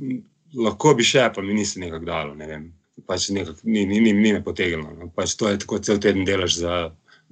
lahko 0.54 0.94
bi 0.94 1.04
še, 1.06 1.30
pa 1.34 1.42
mi 1.42 1.54
nisi 1.56 1.80
nekako 1.80 2.08
dalo. 2.08 2.34
Ne 2.38 2.46
pač 3.06 3.30
nekak, 3.32 3.62
ni, 3.64 3.84
ni, 3.88 4.00
ni, 4.00 4.12
ni 4.12 4.32
me 4.36 4.42
potegnilo. 4.44 4.92
No. 4.98 5.08
Pač 5.14 5.36
to 5.38 5.50
je 5.50 5.60
tako 5.62 5.80
cel 5.84 6.00
teden 6.02 6.26
delaš 6.28 6.60
za 6.62 6.76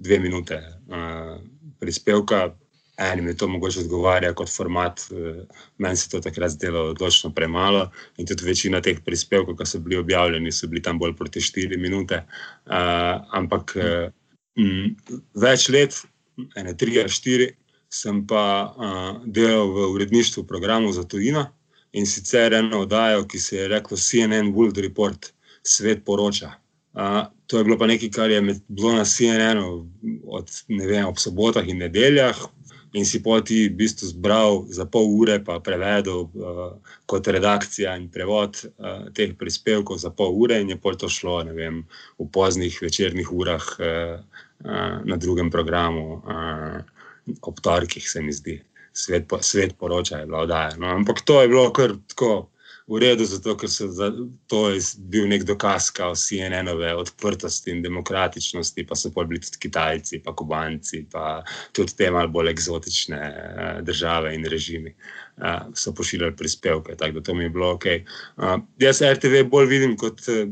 dve 0.00 0.18
minute 0.22 0.56
uh, 0.88 1.36
prispevka. 1.80 2.56
enim 3.00 3.28
je 3.28 3.36
to 3.36 3.48
mogoče 3.48 3.80
odgovarja 3.80 4.34
kot 4.36 4.50
format, 4.52 5.00
uh, 5.12 5.44
meni 5.78 5.96
se 5.96 6.08
to 6.10 6.20
takrat 6.20 6.50
zdelo 6.52 6.90
odločno 6.90 7.30
premalo 7.32 7.90
in 8.18 8.26
tudi 8.26 8.44
večina 8.44 8.80
teh 8.80 9.00
prispevkov, 9.04 9.56
ki 9.56 9.66
so 9.66 9.80
bili 9.80 9.96
objavljeni, 9.96 10.52
so 10.52 10.68
bili 10.68 10.82
tam 10.82 10.98
bolj 10.98 11.14
proti 11.16 11.40
4 11.40 11.78
minute. 11.80 12.24
Uh, 12.66 13.24
ampak 13.32 13.76
uh, 13.76 14.12
m, 14.58 14.96
več 15.34 15.68
let, 15.68 15.96
ene 16.56 16.76
tri 16.76 17.00
ali 17.00 17.08
štiri, 17.08 17.48
sem 17.88 18.26
pa 18.26 18.44
uh, 18.68 19.24
delal 19.24 19.72
v 19.72 19.88
uredništvu 19.96 20.44
programov 20.44 20.92
za 20.92 21.04
tujino 21.08 21.48
in 21.92 22.06
sicer 22.06 22.54
eno 22.54 22.84
oddajo, 22.84 23.26
ki 23.26 23.38
se 23.38 23.56
je 23.56 23.68
reklo 23.68 23.96
CNN 23.96 24.52
World 24.54 24.78
Report, 24.78 25.32
svet 25.62 26.04
poroča. 26.04 26.52
Uh, 26.92 27.26
to 27.46 27.58
je 27.58 27.64
bilo 27.64 27.78
pa 27.78 27.86
nekaj, 27.86 28.10
kar 28.10 28.30
je 28.30 28.40
med, 28.40 28.62
bilo 28.68 28.92
na 28.92 29.04
CNN-u 29.04 29.86
od 30.26 30.50
vem, 30.68 31.06
ob 31.06 31.18
sobotah 31.18 31.68
in 31.68 31.78
nedeljah, 31.78 32.38
in 32.92 33.06
si 33.06 33.20
poti 33.22 33.68
v 33.68 33.76
bistvu 33.78 34.08
zbral 34.10 34.64
za 34.74 34.86
pol 34.86 35.06
ure, 35.20 35.38
pa 35.44 35.60
prevedel 35.62 36.26
uh, 36.26 36.72
kot 37.06 37.28
redakcija 37.30 37.94
in 37.98 38.08
prevod 38.10 38.58
uh, 38.66 39.06
teh 39.14 39.36
prispevkov 39.38 40.00
za 40.02 40.10
pol 40.10 40.34
ure, 40.34 40.58
in 40.58 40.74
je 40.74 40.78
pol 40.80 40.98
to 40.98 41.08
šlo 41.08 41.38
vem, 41.54 41.84
v 42.18 42.26
poznih 42.32 42.78
večernih 42.82 43.32
urah 43.32 43.66
uh, 43.78 44.18
uh, 44.64 44.98
na 45.06 45.16
drugem 45.16 45.50
programu, 45.50 46.22
uh, 46.26 46.82
ob 47.46 47.62
torkih, 47.62 48.10
se 48.10 48.22
mi 48.22 48.34
zdi. 48.34 48.58
Svet, 49.00 49.28
po, 49.28 49.38
svet 49.42 49.76
poroča 49.78 50.18
je 50.20 50.26
bilo 50.26 50.44
oddaje. 50.44 50.76
No, 50.78 50.90
ampak 50.92 51.22
to 51.24 51.40
je 51.42 51.48
bilo 51.48 51.70
kar 51.72 51.94
tako 52.08 52.50
v 52.90 52.98
redu, 52.98 53.24
zato 53.24 53.54
ker 53.54 53.70
so 53.70 53.86
za, 53.94 54.10
to 54.50 54.64
je 54.74 54.80
bil 55.12 55.28
nek 55.30 55.44
dokaz 55.46 55.92
kao 55.94 56.16
CNN-ove 56.18 56.90
odprtosti 56.98 57.70
in 57.70 57.84
demokratičnosti, 57.84 58.84
pa 58.86 58.98
so 58.98 59.12
pa 59.14 59.24
bili 59.24 59.38
tudi 59.44 59.60
Kitajci, 59.62 60.18
pa 60.24 60.34
Kubanci, 60.34 61.04
pa 61.12 61.38
tudi 61.72 61.94
te 61.96 62.10
malo 62.10 62.28
bolj 62.34 62.50
eksotične 62.50 63.20
uh, 63.20 63.68
države 63.86 64.34
in 64.34 64.48
režimi. 64.50 64.94
Uh, 65.40 65.70
so 65.74 65.94
pošiljali 65.94 66.36
prispevke, 66.36 66.96
tako 66.98 67.20
da 67.20 67.22
to 67.30 67.34
mi 67.34 67.46
je 67.46 67.54
bilo 67.54 67.70
ok. 67.76 67.86
Uh, 68.36 68.58
jaz 68.82 69.02
RTV 69.06 69.46
bolj 69.48 69.70
vidim 69.70 69.96
kot 69.96 70.26
uh, 70.28 70.50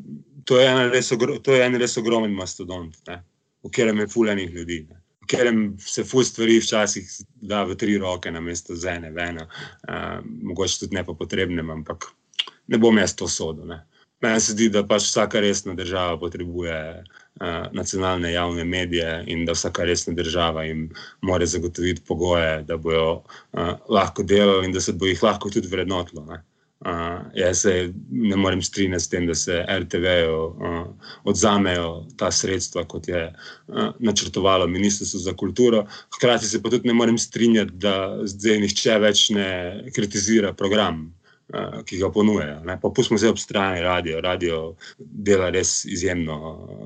to 0.48 0.60
je 0.60 0.70
en 0.70 0.94
res, 0.94 1.10
ogro, 1.12 1.40
to 1.42 1.58
je 1.58 1.66
en 1.66 1.76
res 1.76 1.98
ogromen 2.00 2.32
mastodont, 2.32 2.94
ne, 3.10 3.18
v 3.66 3.68
katerem 3.68 3.98
je 4.00 4.08
fuljenih 4.14 4.54
ljudi. 4.54 4.78
Ne 4.88 4.97
ker 5.28 5.50
se 5.78 6.04
fu 6.04 6.23
stvari 6.25 6.58
včasih 6.61 7.11
da 7.40 7.62
v 7.64 7.76
tri 7.76 7.99
roke, 7.99 8.30
na 8.30 8.40
mesto 8.40 8.76
z 8.76 8.97
ene, 8.97 9.12
eno, 9.28 9.44
uh, 9.44 10.25
mogoče 10.25 10.80
tudi 10.85 10.97
ne 10.97 11.04
pa 11.04 11.14
potrebne, 11.14 11.62
ampak 11.73 12.11
ne 12.66 12.78
bom 12.78 12.99
jaz 12.99 13.14
to 13.16 13.28
sodel. 13.28 13.76
Meni 14.20 14.40
se 14.40 14.52
zdi, 14.52 14.66
da 14.75 14.82
pač 14.82 15.06
vsaka 15.06 15.40
resna 15.40 15.76
država 15.78 16.16
potrebuje 16.18 16.78
uh, 16.99 17.68
nacionalne 17.73 18.32
javne 18.32 18.64
medije 18.64 19.23
in 19.26 19.44
da 19.47 19.54
vsaka 19.54 19.85
resna 19.87 20.14
država 20.14 20.64
jim 20.64 20.88
mora 21.23 21.47
zagotoviti 21.47 22.02
pogoje, 22.08 22.62
da 22.66 22.76
bojo 22.76 23.11
uh, 23.12 23.75
lahko 23.88 24.23
delali 24.23 24.66
in 24.66 24.73
da 24.73 24.80
se 24.80 24.92
bo 24.92 25.06
jih 25.06 25.23
lahko 25.23 25.50
tudi 25.50 25.68
vrednotilo. 25.68 26.25
Ne? 26.25 26.42
Uh, 26.78 27.26
jaz 27.35 27.58
se 27.64 27.92
ne 28.11 28.37
morem 28.37 28.62
strinjati 28.62 29.04
s 29.04 29.08
tem, 29.11 29.26
da 29.26 29.35
se 29.35 29.64
RTV-ju 29.66 30.37
uh, 30.47 30.87
odzamejo 31.25 32.06
ta 32.16 32.30
sredstva, 32.30 32.85
kot 32.85 33.08
je 33.08 33.25
uh, 33.32 33.88
načrtovalo 33.99 34.66
Ministrstvo 34.66 35.20
za 35.20 35.35
kulturo. 35.35 35.87
Hkrati 36.16 36.47
se 36.47 36.62
pa 36.62 36.70
tudi 36.70 36.88
ne 36.88 36.94
morem 36.94 37.18
strinjati, 37.18 37.73
da 37.73 38.18
zdaj 38.23 38.61
nihče 38.62 38.99
več 39.02 39.26
ne 39.35 39.49
kritizira 39.94 40.52
program 40.52 41.02
uh, 41.54 41.82
ki 41.85 41.99
ga 41.99 42.12
ponujajo. 42.14 42.62
Pa 42.82 42.90
pustimo 42.94 43.18
se 43.18 43.28
ob 43.28 43.38
strani 43.38 43.80
radio, 43.80 44.20
radio 44.20 44.75
dela 44.99 45.50
res 45.50 45.85
izjemno 45.85 46.38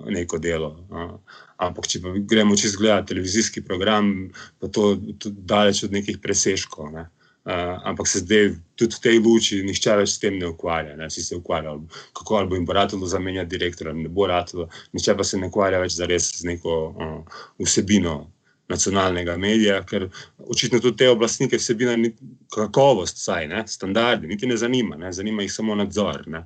neko 0.08 0.38
delo. 0.38 0.76
Uh, 0.88 1.18
ampak, 1.60 1.86
če 1.86 2.00
pa 2.00 2.14
gremo 2.16 2.56
čez 2.56 2.76
gledati 2.80 3.12
televizijski 3.12 3.60
program, 3.64 4.30
pa 4.58 4.72
to 4.72 4.94
je 4.96 5.32
daleč 5.52 5.84
od 5.84 5.92
nekih 5.92 6.18
preseškov. 6.22 6.94
Ne? 6.96 7.10
Uh, 7.10 7.21
ampak 7.44 8.06
se 8.06 8.18
zdaj 8.18 8.54
tudi 8.76 8.94
v 8.94 9.02
tej 9.02 9.18
luči 9.18 9.62
nišče 9.66 9.96
več 9.98 10.14
s 10.14 10.20
tem 10.22 10.38
ne 10.38 10.46
ukvarja. 10.52 10.96
Ne? 10.96 11.10
Si 11.10 11.22
se 11.22 11.36
ukvarjal, 11.36 11.80
kako 12.14 12.36
ali 12.38 12.48
bo 12.48 12.54
jim 12.54 12.66
bo 12.66 12.72
ratilo 12.72 13.06
zamenjati 13.06 13.50
direktorja, 13.50 13.94
ne 13.94 14.08
bo 14.08 14.26
ratilo, 14.30 14.68
nišče 14.92 15.16
pa 15.16 15.24
se 15.24 15.38
ne 15.38 15.50
ukvarja 15.50 15.80
več 15.82 15.96
za 15.98 16.06
res 16.06 16.30
z 16.38 16.46
neko 16.46 16.76
uh, 16.90 17.42
vsebino 17.58 18.30
nacionalnega 18.70 19.36
medija, 19.36 19.82
ker 19.84 20.08
očitno 20.38 20.80
tudi 20.80 21.02
te 21.02 21.08
oblastnike 21.10 21.58
vsebina 21.58 21.96
ni 21.98 22.12
kakovost, 22.54 23.18
saj 23.24 23.48
ne, 23.50 23.64
standardi, 23.68 24.30
niti 24.30 24.46
ne 24.46 24.56
zanima, 24.56 24.96
ne, 24.96 25.12
zanima 25.12 25.42
jih 25.42 25.52
samo 25.52 25.74
nadzor. 25.76 26.22
Ne. 26.30 26.44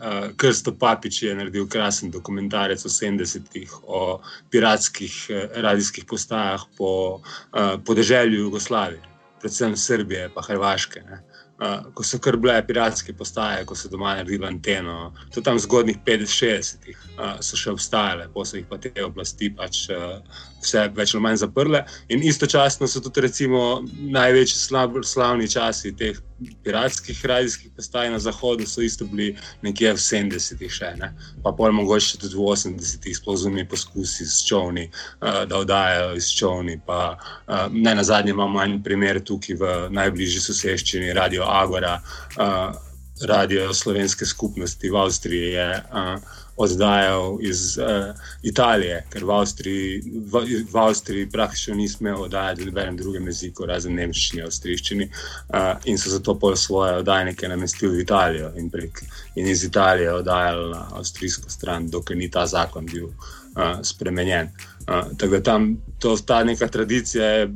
Uh, 0.00 0.30
Krsto 0.40 0.72
Papič 0.80 1.22
je 1.22 1.34
naredil 1.36 1.66
krasen 1.68 2.10
dokumentarec 2.10 2.82
o 2.86 2.88
70-ih, 2.88 3.72
o 3.84 4.20
piratskih 4.50 5.14
uh, 5.30 5.46
radijskih 5.62 6.06
postajah 6.08 6.64
po 6.76 6.90
uh, 7.20 7.76
podeželju 7.84 8.46
Jugoslavije, 8.46 9.09
predvsem 9.40 9.76
Srbije 9.76 10.24
in 10.28 10.42
Hrvaške. 10.46 11.02
Ne. 11.08 11.22
Uh, 11.60 11.90
ko 11.94 12.04
so 12.04 12.16
kar 12.18 12.38
bile 12.40 12.54
piratske 12.64 13.12
postaje, 13.12 13.66
ko 13.68 13.76
so 13.76 13.88
doma 13.92 14.14
naredili 14.14 14.46
anteno, 14.48 15.12
tudi 15.28 15.44
tam 15.44 15.58
zgodnih 15.60 15.98
50-60-ih 16.06 17.02
uh, 17.18 17.34
so 17.44 17.58
še 17.60 17.74
obstajale, 17.74 18.30
pa 18.32 18.44
so 18.48 18.56
jih 18.56 18.64
pa 18.70 18.78
te 18.80 18.92
oblasti 19.04 19.50
pač 19.52 19.82
uh, 19.92 20.22
vse 20.62 20.86
več 20.96 21.12
ali 21.12 21.24
manj 21.26 21.42
zaprle. 21.42 21.82
In 22.08 22.24
istočasno 22.24 22.88
so 22.88 23.04
tudi 23.04 23.26
recimo, 23.26 23.82
največji 24.16 24.56
slav, 24.56 24.96
slavni 25.04 25.50
časi 25.52 25.92
teh 26.00 26.16
piratskih 26.64 27.24
radijskih 27.26 27.70
postaj 27.76 28.10
na 28.10 28.18
zahodu, 28.18 28.66
so 28.66 28.82
isto 28.82 29.04
bili 29.04 29.36
nekje 29.62 29.92
v 29.92 30.02
70-ih, 30.02 30.72
še 30.72 30.92
ne. 31.00 31.12
Pa 31.44 31.52
pol 31.56 31.72
mogoče 31.76 32.18
tudi 32.22 32.36
v 32.36 32.46
80-ih, 32.54 33.16
sploh 33.16 33.38
poskusi 33.70 34.26
s 34.26 34.44
čovni, 34.46 34.88
uh, 34.90 35.44
da 35.46 35.58
oddajajo 35.58 36.16
iz 36.16 36.30
čovni. 36.32 36.80
Pa 36.86 37.16
uh, 37.16 37.66
ne 37.72 37.94
na 37.94 38.04
zadnje 38.04 38.30
imamo 38.30 38.62
en 38.62 38.82
primer 38.82 39.20
tukaj 39.20 39.56
v 39.56 39.72
najbližji 39.90 40.40
soseščini, 40.40 41.12
Radio 41.12 41.44
Agora. 41.44 42.00
Uh, 42.36 42.74
Radio 43.20 43.68
slovenske 43.74 44.24
skupnosti 44.26 44.88
v 44.90 44.96
Avstriji 44.96 45.52
je 45.52 45.68
uh, 45.76 46.39
oddajal 46.60 47.38
iz 47.40 47.78
uh, 47.78 48.12
Italije, 48.42 49.00
ker 49.12 49.24
v 49.24 49.34
Avstriji, 49.34 50.00
v, 50.32 50.42
v 50.72 50.76
Avstriji 50.76 51.28
praktično 51.32 51.74
ni 51.78 51.88
smel 51.88 52.20
oddajati 52.26 52.62
v 52.62 52.70
nobenem 52.70 52.96
drugem 53.00 53.28
jeziku, 53.32 53.66
razen 53.66 53.96
nemščini, 53.96 54.44
avstrijščini, 54.44 55.08
uh, 55.08 55.72
in 55.88 55.98
so 55.98 56.12
zato 56.12 56.36
pol 56.38 56.56
svoje 56.56 56.98
oddajnike 57.00 57.48
namestili 57.48 57.96
v 57.96 58.04
Italijo 58.04 58.52
in, 58.60 58.70
prek, 58.70 59.02
in 59.40 59.48
iz 59.48 59.64
Italije 59.64 60.12
oddajali 60.20 60.70
na 60.74 60.86
avstrijsko 61.00 61.50
stran, 61.50 61.88
dokler 61.90 62.18
ni 62.20 62.30
ta 62.30 62.46
zakon 62.46 62.86
bil 62.90 63.08
uh, 63.08 63.80
spremenjen. 63.82 64.52
Uh, 64.86 65.10
tako 65.16 65.38
da 65.38 65.42
tam 65.52 65.72
to, 66.00 66.16
ta 66.26 66.40
neka 66.44 66.68
tradicija 66.68 67.48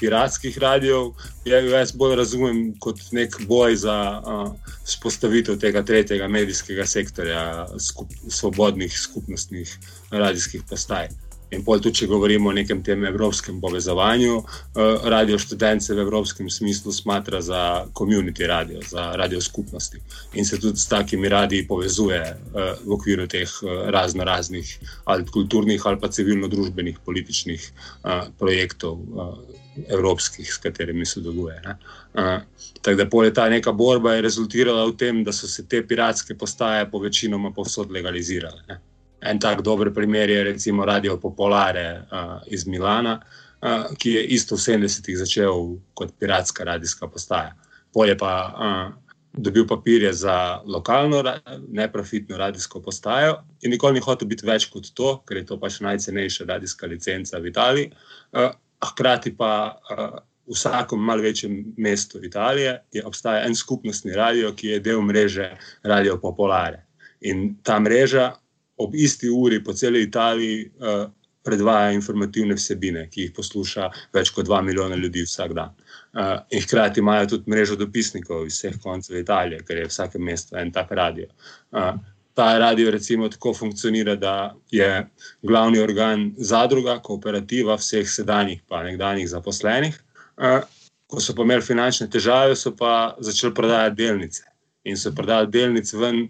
piratskih 0.00 0.58
radijev, 0.58 1.12
jaz 1.44 1.92
bolj 1.92 2.16
razumem 2.16 2.62
kot 2.78 3.00
nek 3.12 3.36
boj 3.48 3.76
za 3.76 3.96
vzpostavitev 4.84 5.54
uh, 5.54 5.60
tega 5.60 5.82
tretjega 5.82 6.28
medijskega 6.28 6.86
sektorja, 6.86 7.44
skup, 7.78 8.10
svobodnih 8.28 8.98
skupnostnih 8.98 9.78
radijskih 10.10 10.62
postaj. 10.70 11.08
In 11.54 11.62
pol 11.64 11.80
tudi, 11.80 12.00
če 12.00 12.08
govorimo 12.10 12.50
o 12.50 12.54
nekem 12.56 12.82
tem 12.84 13.04
evropskem 13.08 13.60
povezovanju, 13.62 14.36
uh, 14.40 15.06
radio 15.14 15.38
študence 15.38 15.94
v 15.94 16.02
evropskem 16.04 16.50
smislu 16.50 16.92
smatra 16.92 17.40
za 17.44 17.62
komunity 17.92 18.48
radio, 18.50 18.82
za 18.88 19.12
radio 19.16 19.40
skupnosti. 19.40 20.00
In 20.34 20.44
se 20.44 20.58
tudi 20.60 20.80
s 20.80 20.88
takimi 20.90 21.28
radiji 21.28 21.66
povezuje 21.68 22.20
uh, 22.20 22.74
v 22.84 22.96
okviru 22.98 23.26
teh 23.30 23.48
uh, 23.62 23.88
razno 23.94 24.24
raznih 24.24 24.78
ali 25.04 25.26
kulturnih 25.26 25.86
ali 25.86 26.00
pa 26.00 26.08
civilno-družbenih 26.08 26.98
političnih 27.04 27.70
projektov. 28.38 28.98
Evropskih, 29.74 30.46
s 30.46 30.60
katerimi 30.62 31.06
sodeluje. 31.06 31.56
Uh, 32.14 32.38
tako 32.82 32.96
da 32.96 33.24
je 33.24 33.34
ta 33.34 33.48
neka 33.48 33.72
borba 33.72 34.20
rezultirala 34.20 34.84
v 34.86 34.96
tem, 34.96 35.24
da 35.24 35.32
so 35.32 35.48
se 35.50 35.66
te 35.66 35.82
piratske 35.86 36.36
postaje 36.38 36.86
po 36.90 36.98
večinoma 37.02 37.50
povsod 37.50 37.90
legalizirale. 37.90 38.62
Ne? 38.68 38.78
En 39.24 39.38
tak 39.40 39.62
dober 39.64 39.92
primer 39.94 40.30
je 40.30 40.42
recimo 40.44 40.84
Radio 40.84 41.16
Popolare 41.16 42.04
uh, 42.12 42.40
iz 42.46 42.66
Milana, 42.66 43.14
uh, 43.16 43.86
ki 43.96 44.10
je 44.18 44.24
isto 44.36 44.56
v 44.56 44.60
70-ih 44.60 45.16
začel 45.18 45.78
kot 45.96 46.12
piratska 46.20 46.64
radijska 46.64 47.08
postaja. 47.08 47.54
Polje 47.92 48.18
pa 48.20 48.32
uh, 48.52 48.92
dobil 49.32 49.66
papirje 49.66 50.12
za 50.12 50.60
lokalno, 50.66 51.22
neprofitno 51.68 52.36
radijsko 52.36 52.82
postajo 52.82 53.40
in 53.62 53.70
nikoli 53.70 53.94
ni 53.94 54.04
hotel 54.04 54.28
biti 54.28 54.46
več 54.46 54.68
kot 54.70 54.92
to, 54.94 55.16
ker 55.26 55.40
je 55.40 55.46
to 55.48 55.58
pač 55.58 55.80
najcenejša 55.80 56.44
radijska 56.44 56.86
licenca 56.86 57.40
v 57.40 57.50
Italiji. 57.50 57.90
Uh, 58.32 58.52
hkrati 58.84 59.32
pa 59.36 59.50
uh, 59.72 60.20
v 60.44 60.52
vsakem 60.52 61.00
malce 61.00 61.24
večjem 61.24 61.58
mestu 61.76 62.20
Italije 62.24 62.82
obstaja 63.04 63.46
en 63.46 63.56
skupnostni 63.56 64.12
radio, 64.12 64.52
ki 64.52 64.76
je 64.76 64.80
del 64.80 65.00
mreže 65.00 65.50
Radio 65.82 66.18
Popolare. 66.20 66.84
In 67.20 67.56
ta 67.64 67.80
mreža 67.80 68.34
ob 68.76 68.94
isti 68.94 69.30
uri 69.30 69.62
po 69.64 69.72
celi 69.72 70.02
Italiji 70.02 70.70
uh, 70.80 71.04
predvaja 71.44 71.92
informativne 71.92 72.56
vsebine, 72.56 73.04
ki 73.12 73.26
jih 73.26 73.34
posluša 73.36 73.90
več 74.16 74.32
kot 74.32 74.48
2 74.48 74.62
milijona 74.64 74.96
ljudi 74.96 75.26
vsak 75.26 75.52
dan. 75.56 75.74
Uh, 76.14 76.38
in 76.50 76.62
hkrati 76.64 77.02
imajo 77.02 77.26
tudi 77.34 77.50
mrežo 77.50 77.76
dopisnikov 77.76 78.46
iz 78.46 78.58
vseh 78.58 78.78
koncev 78.82 79.18
Italije, 79.20 79.60
ker 79.68 79.82
je 79.82 79.90
vsake 79.90 80.18
mesto 80.18 80.56
en 80.58 80.72
tak 80.72 80.92
radio. 80.96 81.28
Uh, 81.72 81.92
ta 82.34 82.58
radio 82.58 82.90
recimo 82.90 83.28
tako 83.28 83.52
funkcionira, 83.54 84.16
da 84.16 84.54
je 84.70 85.06
glavni 85.42 85.78
organ 85.78 86.32
zadruga, 86.38 86.98
kooperativa 87.02 87.76
vseh 87.78 88.08
sedanjih 88.10 88.62
pa 88.68 88.82
nekdanjih 88.82 89.28
zaposlenih. 89.30 90.00
Uh, 90.36 90.64
ko 91.06 91.20
so 91.20 91.34
pa 91.36 91.44
imeli 91.46 91.62
finančne 91.62 92.08
težave, 92.10 92.56
so 92.56 92.72
pa 92.76 93.14
začeli 93.20 93.54
prodajati 93.54 93.96
delnice. 94.00 94.42
In 94.84 94.96
so 94.96 95.12
prodali 95.14 95.50
delnice 95.52 95.96
ven, 95.96 96.26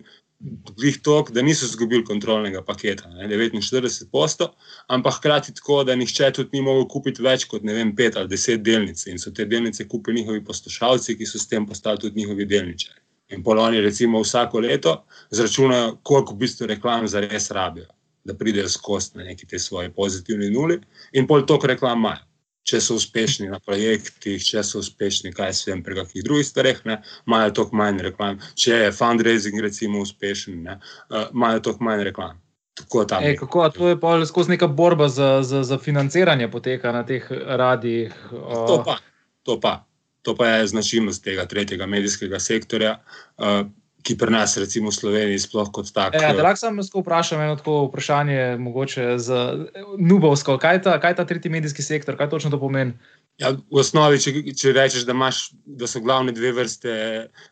glih 0.77 0.99
tok, 1.03 1.31
da 1.31 1.43
niso 1.43 1.67
izgubili 1.67 2.05
kontrolnega 2.05 2.63
paketa, 2.63 3.09
ne, 3.09 3.29
49 3.29 4.11
posto, 4.13 4.51
ampak 4.89 5.19
hkrati 5.19 5.55
tako, 5.55 5.85
da 5.85 5.97
nihče 5.97 6.31
tudi 6.33 6.59
ni 6.59 6.63
mogel 6.65 6.87
kupiti 6.89 7.23
več 7.23 7.47
kot 7.51 7.65
ne 7.65 7.75
vem, 7.75 7.95
pet 7.97 8.17
ali 8.17 8.29
deset 8.29 8.63
delnic. 8.63 9.07
In 9.07 9.19
so 9.19 9.33
te 9.33 9.47
delnice 9.49 9.89
kupili 9.89 10.21
njihovi 10.21 10.45
poslušalci, 10.45 11.17
ki 11.19 11.27
so 11.27 11.39
s 11.39 11.49
tem 11.49 11.67
postali 11.67 12.03
tudi 12.03 12.21
njihovi 12.21 12.47
delničari. 12.51 13.01
In 13.33 13.43
poloni, 13.43 13.81
recimo, 13.81 14.21
vsako 14.21 14.61
leto 14.61 14.99
zračunajo, 15.31 15.99
koliko 16.03 16.35
v 16.35 16.45
bistvu 16.45 16.69
reklam 16.69 17.09
za 17.09 17.25
res 17.25 17.51
rabijo, 17.51 17.89
da 18.25 18.37
pridejo 18.37 18.69
skozi 18.69 19.19
na 19.19 19.25
neki 19.25 19.47
te 19.47 19.59
svoje 19.59 19.91
pozitivni 19.93 20.51
nuli, 20.51 20.81
in 21.13 21.27
pol 21.27 21.47
toliko 21.47 21.73
reklam 21.73 21.99
imajo 21.99 22.34
če 22.65 22.81
so 22.81 22.97
uspešni 22.97 23.51
na 23.53 23.61
projektih, 23.61 24.41
če 24.43 24.63
so 24.65 24.81
uspešni, 24.81 25.35
kaj 25.37 25.53
se 25.57 25.71
vem, 25.71 25.83
pri 25.85 25.99
kakšnih 26.01 26.25
drugih 26.25 26.47
stvareh, 26.49 26.81
imajo 27.27 27.51
toliko 27.59 27.77
manj 27.77 28.01
reklam. 28.09 28.41
Če 28.57 28.87
je 28.87 28.95
fundraising, 28.97 29.61
recimo, 29.61 30.01
uspešen, 30.05 30.65
imajo 30.65 31.61
uh, 31.61 31.63
toliko 31.63 31.85
manj 31.85 32.07
reklam. 32.09 32.41
E, 33.21 33.37
kako 33.39 33.69
to 33.71 33.89
je 33.89 34.01
pa 34.01 34.17
skozi 34.27 34.51
neka 34.51 34.67
borba 34.67 35.09
za, 35.09 35.43
za, 35.43 35.63
za 35.63 35.79
financiranje 35.79 36.49
poteka 36.51 36.93
na 36.93 37.05
teh 37.07 37.27
radijih? 37.31 38.15
Uh... 38.33 38.67
To, 38.67 38.83
pa, 38.87 38.97
to, 39.43 39.61
pa. 39.61 39.85
to 40.23 40.35
pa 40.35 40.49
je 40.49 40.67
značilnost 40.67 41.25
tega 41.25 41.47
tretjega 41.47 41.87
medijskega 41.87 42.41
sektorja. 42.41 42.99
Uh, 43.39 43.69
ki 44.05 44.17
pri 44.21 44.31
nas, 44.31 44.57
recimo 44.61 44.93
v 44.93 44.97
Sloveniji, 44.99 45.41
sploh 45.47 45.71
kot 45.73 45.89
tako. 45.95 46.21
Ja, 46.21 46.35
lahko 46.37 46.61
samo 46.61 46.85
vprašam 46.85 47.41
eno 47.41 47.57
tako 47.57 47.87
vprašanje, 47.89 48.57
mogoče 48.61 49.19
za 49.19 49.41
Nubovsko. 49.99 50.59
Kaj 50.61 50.77
je 50.77 50.83
ta, 50.87 50.97
kaj 51.01 51.17
ta 51.17 51.25
tretji 51.25 51.51
medijski 51.51 51.83
sektor, 51.83 52.19
kaj 52.21 52.29
točno 52.31 52.53
to 52.53 52.61
pomeni? 52.61 52.93
Ja, 53.41 53.51
v 53.51 53.81
osnovi, 53.83 54.21
če, 54.23 54.31
če 54.55 54.73
rečeš, 54.77 55.07
da, 55.09 55.15
imaš, 55.17 55.49
da 55.67 55.89
so 55.91 56.03
glavne 56.05 56.35
dve 56.37 56.53
vrste, 56.55 56.93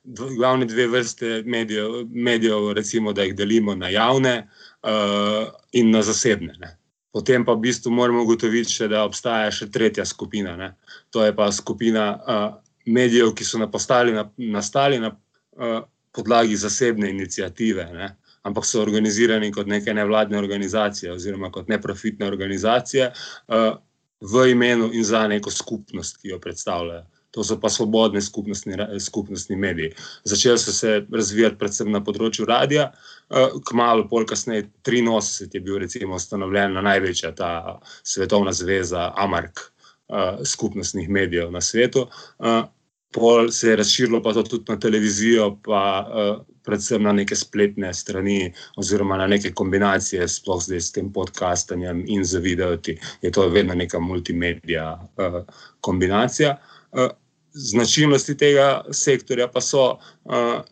glavne 0.04 0.68
dve 0.70 0.86
vrste 0.92 1.40
medijev, 1.42 2.04
medijev, 2.06 2.68
recimo, 2.76 3.14
da 3.16 3.26
jih 3.26 3.34
delimo 3.34 3.74
na 3.74 3.90
javne 3.90 4.36
uh, 4.44 5.48
in 5.72 5.90
na 5.90 6.04
zasebne. 6.06 6.54
Ne. 6.60 6.76
Potem 7.12 7.44
pa 7.44 7.56
v 7.56 7.64
bistvu 7.64 7.90
moramo 7.92 8.22
ugotoviti, 8.22 8.76
še, 8.76 8.90
da 8.92 9.02
obstaja 9.08 9.50
še 9.50 9.72
tretja 9.72 10.04
skupina. 10.06 10.54
Ne. 10.60 10.70
To 11.16 11.24
je 11.24 11.34
pa 11.34 11.48
skupina 11.52 12.06
uh, 12.14 12.46
medijev, 12.86 13.32
ki 13.34 13.48
so 13.48 13.58
nastali 13.58 14.14
na, 14.14 14.28
nastali 14.36 15.00
na 15.02 15.10
uh, 15.10 15.82
podlagi 16.12 16.56
zasebne 16.56 17.10
inicijative, 17.10 17.84
ne? 17.92 18.16
ampak 18.42 18.66
so 18.66 18.82
organizirani 18.82 19.52
kot 19.54 19.66
neke 19.70 19.94
nevladne 19.94 20.38
organizacije 20.38 21.12
oziroma 21.12 21.50
kot 21.50 21.68
neprofitne 21.68 22.26
organizacije 22.26 23.12
uh, 23.12 23.76
v 24.20 24.50
imenu 24.50 24.90
in 24.92 25.04
za 25.04 25.26
neko 25.28 25.50
skupnost, 25.50 26.16
ki 26.22 26.28
jo 26.28 26.38
predstavljajo. 26.40 27.04
To 27.32 27.44
so 27.44 27.56
pa 27.60 27.70
svobodne 27.72 28.20
skupnostni, 28.20 28.76
skupnostni 29.00 29.56
mediji. 29.56 29.94
Začeli 30.24 30.58
so 30.58 30.72
se 30.72 31.06
razvijati 31.12 31.56
predvsem 31.58 31.88
na 31.90 32.02
področju 32.04 32.44
radia, 32.50 32.90
uh, 32.92 33.56
kmalo, 33.70 34.08
pol 34.10 34.26
kasneje, 34.26 34.68
83 34.84 35.54
je 35.54 35.62
bil 35.62 35.78
recimo 35.78 36.18
ustanovljena 36.18 36.82
največja 36.82 37.32
ta 37.38 37.78
svetovna 38.02 38.52
zveza 38.52 39.12
Amark 39.16 39.62
uh, 39.62 40.42
skupnostnih 40.44 41.08
medijev 41.08 41.50
na 41.54 41.60
svetu. 41.60 42.08
Uh, 42.38 42.66
pol 43.12 43.50
se 43.50 43.68
je 43.68 43.76
razširilo 43.76 44.22
pa 44.22 44.32
to 44.32 44.42
tudi 44.42 44.64
na 44.68 44.78
televizijo, 44.80 45.58
pa 45.64 45.82
uh, 46.08 46.44
predvsem 46.64 47.02
na 47.02 47.12
neke 47.12 47.36
spletne 47.36 47.94
strani, 47.94 48.52
oziroma 48.76 49.16
na 49.16 49.26
neke 49.26 49.52
kombinacije, 49.52 50.28
sploh 50.28 50.62
zdaj 50.62 50.80
s 50.80 50.92
tem 50.92 51.12
podcastanjem 51.12 52.04
in 52.08 52.24
z 52.24 52.38
videoti. 52.38 52.98
Je 53.22 53.30
to 53.30 53.48
vedno 53.48 53.74
neka 53.74 54.00
multimedija 54.00 55.08
uh, 55.16 55.42
kombinacija. 55.80 56.56
Uh, 56.92 57.08
značilnosti 57.52 58.36
tega 58.36 58.84
sektorja 58.90 59.48
pa 59.48 59.60
so. 59.60 59.98
Uh, 60.24 60.62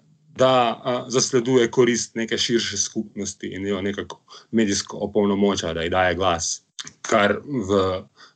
Da 0.41 0.81
a, 0.85 0.93
zasleduje 1.11 1.67
korist 1.71 2.15
neke 2.15 2.39
širše 2.39 2.77
skupnosti 2.79 3.49
in 3.51 3.67
jo 3.67 3.83
nekako 3.83 4.21
medijsko 4.51 4.97
opolnomoča, 4.97 5.73
da 5.75 5.83
ji 5.83 5.91
daje 5.91 6.15
glas, 6.15 6.63
kar 7.03 7.35
v 7.45 7.81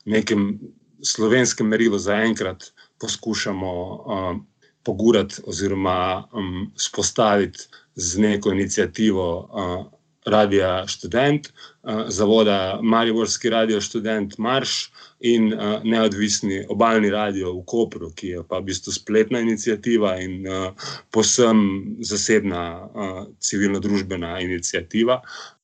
nekem 0.05 0.59
slovenskem 1.02 1.68
merilu 1.68 1.98
zaenkrat 1.98 2.73
poskušamo 3.00 3.72
um, 3.72 4.46
pogurati 4.83 5.42
oziroma 5.46 6.28
um, 6.33 6.72
spostaviti 6.76 7.59
z 7.94 8.18
neko 8.18 8.52
inicijativo 8.52 9.38
uh, 9.38 9.87
Radio 10.26 10.88
Student, 10.88 11.48
uh, 11.48 12.04
zavoda 12.09 12.80
Mariborski 12.83 13.50
Radio 13.50 13.80
Student 13.80 14.38
Marš 14.38 14.90
in 15.20 15.52
uh, 15.52 15.61
neodvisni 15.85 16.64
obaljni 16.68 17.11
radio 17.11 17.52
v 17.52 17.64
Kopru, 17.66 18.11
ki 18.16 18.28
je 18.28 18.42
pa 18.48 18.59
v 18.59 18.70
bistvu 18.70 18.92
spletna 18.92 19.40
inicijativa 19.40 20.16
in 20.20 20.46
uh, 20.48 20.72
posem 21.11 21.61
zasebna 22.00 22.64
uh, 22.85 23.26
civilno-družbena 23.40 24.40
inicijativa, 24.40 25.20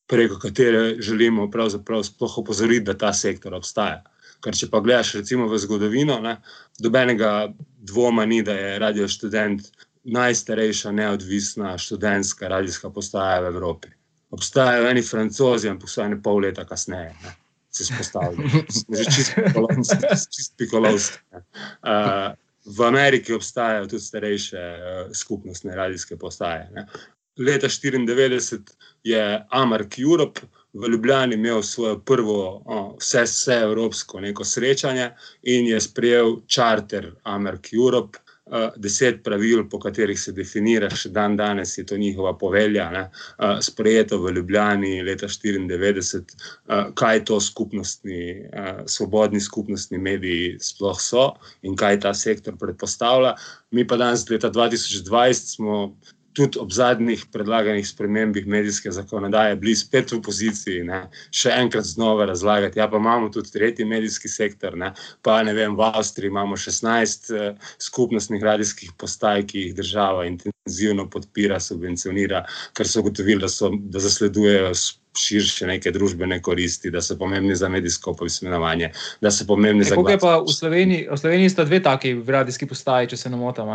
preko 0.06 0.38
katere 0.38 0.96
želimo 1.00 1.50
pravzaprav 1.50 2.02
opozoriti, 2.36 2.84
da 2.84 2.98
ta 2.98 3.12
sektor 3.12 3.54
obstaja. 3.54 4.02
Ker 4.40 4.56
če 4.56 4.70
pa 4.72 4.80
gledaš 4.80 5.14
recimo 5.18 5.48
v 5.48 5.58
zgodovino, 5.60 6.16
ne, 6.24 6.38
dobenega 6.80 7.52
dvoma 7.84 8.24
ni, 8.26 8.40
da 8.42 8.54
je 8.56 8.78
Radio 8.78 9.08
Student 9.08 9.68
najstarejša 10.04 10.92
neodvisna 10.92 11.78
študentska 11.78 12.48
radijska 12.48 12.90
postaja 12.90 13.40
v 13.40 13.52
Evropi. 13.52 13.88
Obstajajo 14.30 14.88
eni 14.88 15.02
francozi, 15.02 15.68
ampak 15.68 15.90
so 15.90 16.02
ene 16.04 16.16
pol 16.22 16.40
leta 16.46 16.64
kasneje. 16.64 17.12
Ne. 17.24 17.34
Se 17.70 17.84
spostavljajo, 17.84 18.64
že 18.90 19.04
čist 20.32 20.56
pikolovski. 20.58 21.18
Uh, 21.36 22.32
v 22.64 22.86
Ameriki 22.86 23.34
obstajajo 23.34 23.86
tudi 23.86 24.02
starejše 24.02 24.56
uh, 24.56 25.12
skupnostne 25.14 25.76
radijske 25.76 26.16
postaje. 26.16 26.68
Ne. 26.74 26.86
Leta 27.38 27.68
1994 27.68 28.74
je 29.04 29.46
Amark 29.50 29.98
Europe 29.98 30.40
v 30.72 30.88
Ljubljani 30.88 31.34
imel 31.34 31.62
svojo 31.62 31.98
prvo, 31.98 32.62
o, 32.64 32.96
vse, 33.00 33.22
vse 33.22 33.60
evropsko 33.62 34.20
neko 34.20 34.44
srečanje 34.44 35.10
in 35.42 35.66
je 35.66 35.80
sprejel 35.80 36.36
čarter 36.46 37.12
Amerik 37.22 37.72
Europe. 37.72 38.18
Uh, 38.50 38.56
deset 38.76 39.20
pravil, 39.22 39.68
po 39.70 39.78
katerih 39.78 40.18
se 40.18 40.32
definira, 40.34 40.88
še 40.90 41.12
dan 41.14 41.36
danes 41.38 41.76
je 41.78 41.84
to 41.86 41.94
njihova 41.96 42.32
povelja, 42.38 42.88
ne, 42.90 43.02
uh, 43.38 43.60
sprejeto 43.62 44.18
v 44.18 44.32
Ljubljani 44.34 45.04
leta 45.06 45.28
1994, 45.30 46.34
uh, 46.66 46.88
kaj 46.98 47.22
to 47.30 47.38
skupnostni, 47.40 48.48
uh, 48.50 48.80
svobodni 48.90 49.38
skupnostni 49.40 50.02
mediji 50.02 50.56
sploh 50.58 50.98
so 50.98 51.28
in 51.62 51.78
kaj 51.78 52.00
ta 52.02 52.14
sektor 52.14 52.58
predpostavlja. 52.58 53.36
Mi 53.70 53.86
pa 53.86 54.00
danes, 54.00 54.26
leta 54.26 54.50
2020, 54.50 55.54
smo 55.54 55.78
tudi 56.32 56.58
ob 56.58 56.70
zadnjih 56.72 57.24
predlaganih 57.32 57.86
spremembah 57.88 58.46
medijske 58.46 58.90
zakonodaje, 58.90 59.56
bili 59.56 59.74
spet 59.76 60.12
v 60.12 60.20
poziciji, 60.22 60.84
ne, 60.86 61.02
še 61.34 61.50
enkrat 61.56 61.88
znova 61.88 62.26
razlagati. 62.30 62.78
Ja, 62.78 62.86
pa 62.90 63.00
imamo 63.02 63.30
tudi 63.34 63.50
tretji 63.50 63.84
medijski 63.84 64.28
sektor, 64.28 64.76
ne, 64.78 64.92
pa 65.26 65.40
ne 65.46 65.54
vem, 65.56 65.74
v 65.76 65.90
Avstriji 65.90 66.30
imamo 66.30 66.56
16 66.56 67.32
uh, 67.34 67.40
eh, 67.40 67.74
skupnostnih 67.82 68.42
radijskih 68.42 68.94
postaj, 68.98 69.46
ki 69.50 69.66
jih 69.66 69.74
država 69.74 70.26
intenzivno 70.28 71.08
podpira, 71.10 71.60
subvencionira, 71.60 72.44
ker 72.76 72.88
so 72.88 73.02
ugotovili, 73.04 73.42
da, 73.42 73.74
da 73.90 74.08
zasledujejo. 74.08 74.72
Širše 75.18 75.66
neke 75.66 75.90
družbene 75.90 76.36
koristi, 76.38 76.86
da 76.94 77.00
so 77.02 77.16
pomembni 77.18 77.56
za 77.58 77.66
medijsko 77.68 78.12
povezovanje. 78.14 78.92
Da 79.20 79.32
so 79.34 79.42
pomembni 79.48 79.82
e, 79.82 79.88
za. 79.88 79.96
Kaj 80.06 80.20
pa 80.22 80.36
v 80.38 80.54
Sloveniji? 80.54 81.08
V 81.10 81.18
Sloveniji 81.18 81.50
sta 81.50 81.66
dve 81.66 81.80
taki 81.82 82.12
radijski 82.26 82.68
postaji, 82.70 83.10
če 83.10 83.18
se 83.18 83.32
ne 83.34 83.40
motim. 83.40 83.74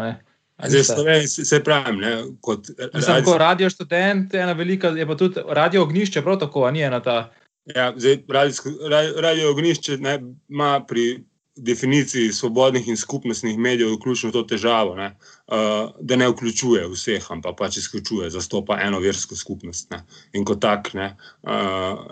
Zdaj, 0.63 0.83
Sloveniji, 0.83 1.27
se 1.27 1.63
pravim, 1.63 1.99
ne, 1.99 2.11
kot 2.41 2.69
radio, 2.93 3.23
ko 3.25 3.37
radio 3.37 3.69
študent, 3.69 4.33
ena 4.33 4.53
velika, 4.55 4.87
je 4.95 5.07
pa 5.07 5.15
tudi 5.19 5.41
radio 5.47 5.83
ognišče, 5.83 6.21
prav 6.23 6.39
tako, 6.39 6.69
ni 6.71 6.81
ena 6.81 7.01
ta. 7.03 7.31
Ja, 7.65 7.93
zdaj, 7.97 8.21
radio, 8.29 9.21
radio 9.21 9.51
ognišče 9.51 9.97
ne, 9.97 10.19
ima 10.49 10.79
pri 10.87 11.23
definiciji 11.55 12.33
svobodnih 12.33 12.87
in 12.87 12.97
skupnostnih 12.97 13.57
medijev 13.57 13.93
vključno 13.93 14.31
to 14.31 14.43
težavo, 14.43 14.95
ne, 14.95 15.17
uh, 15.47 15.91
da 15.99 16.15
ne 16.15 16.29
vključuje 16.29 16.87
vseh, 16.91 17.31
ampak 17.31 17.57
pač 17.57 17.77
izključuje, 17.77 18.29
zastopa 18.29 18.79
eno 18.81 18.99
versko 18.99 19.35
skupnost. 19.35 19.91
Ne, 19.91 20.03
in 20.33 20.45
kot 20.45 20.61
tak. 20.61 20.93
Ne, 20.93 21.15
uh, 21.43 22.05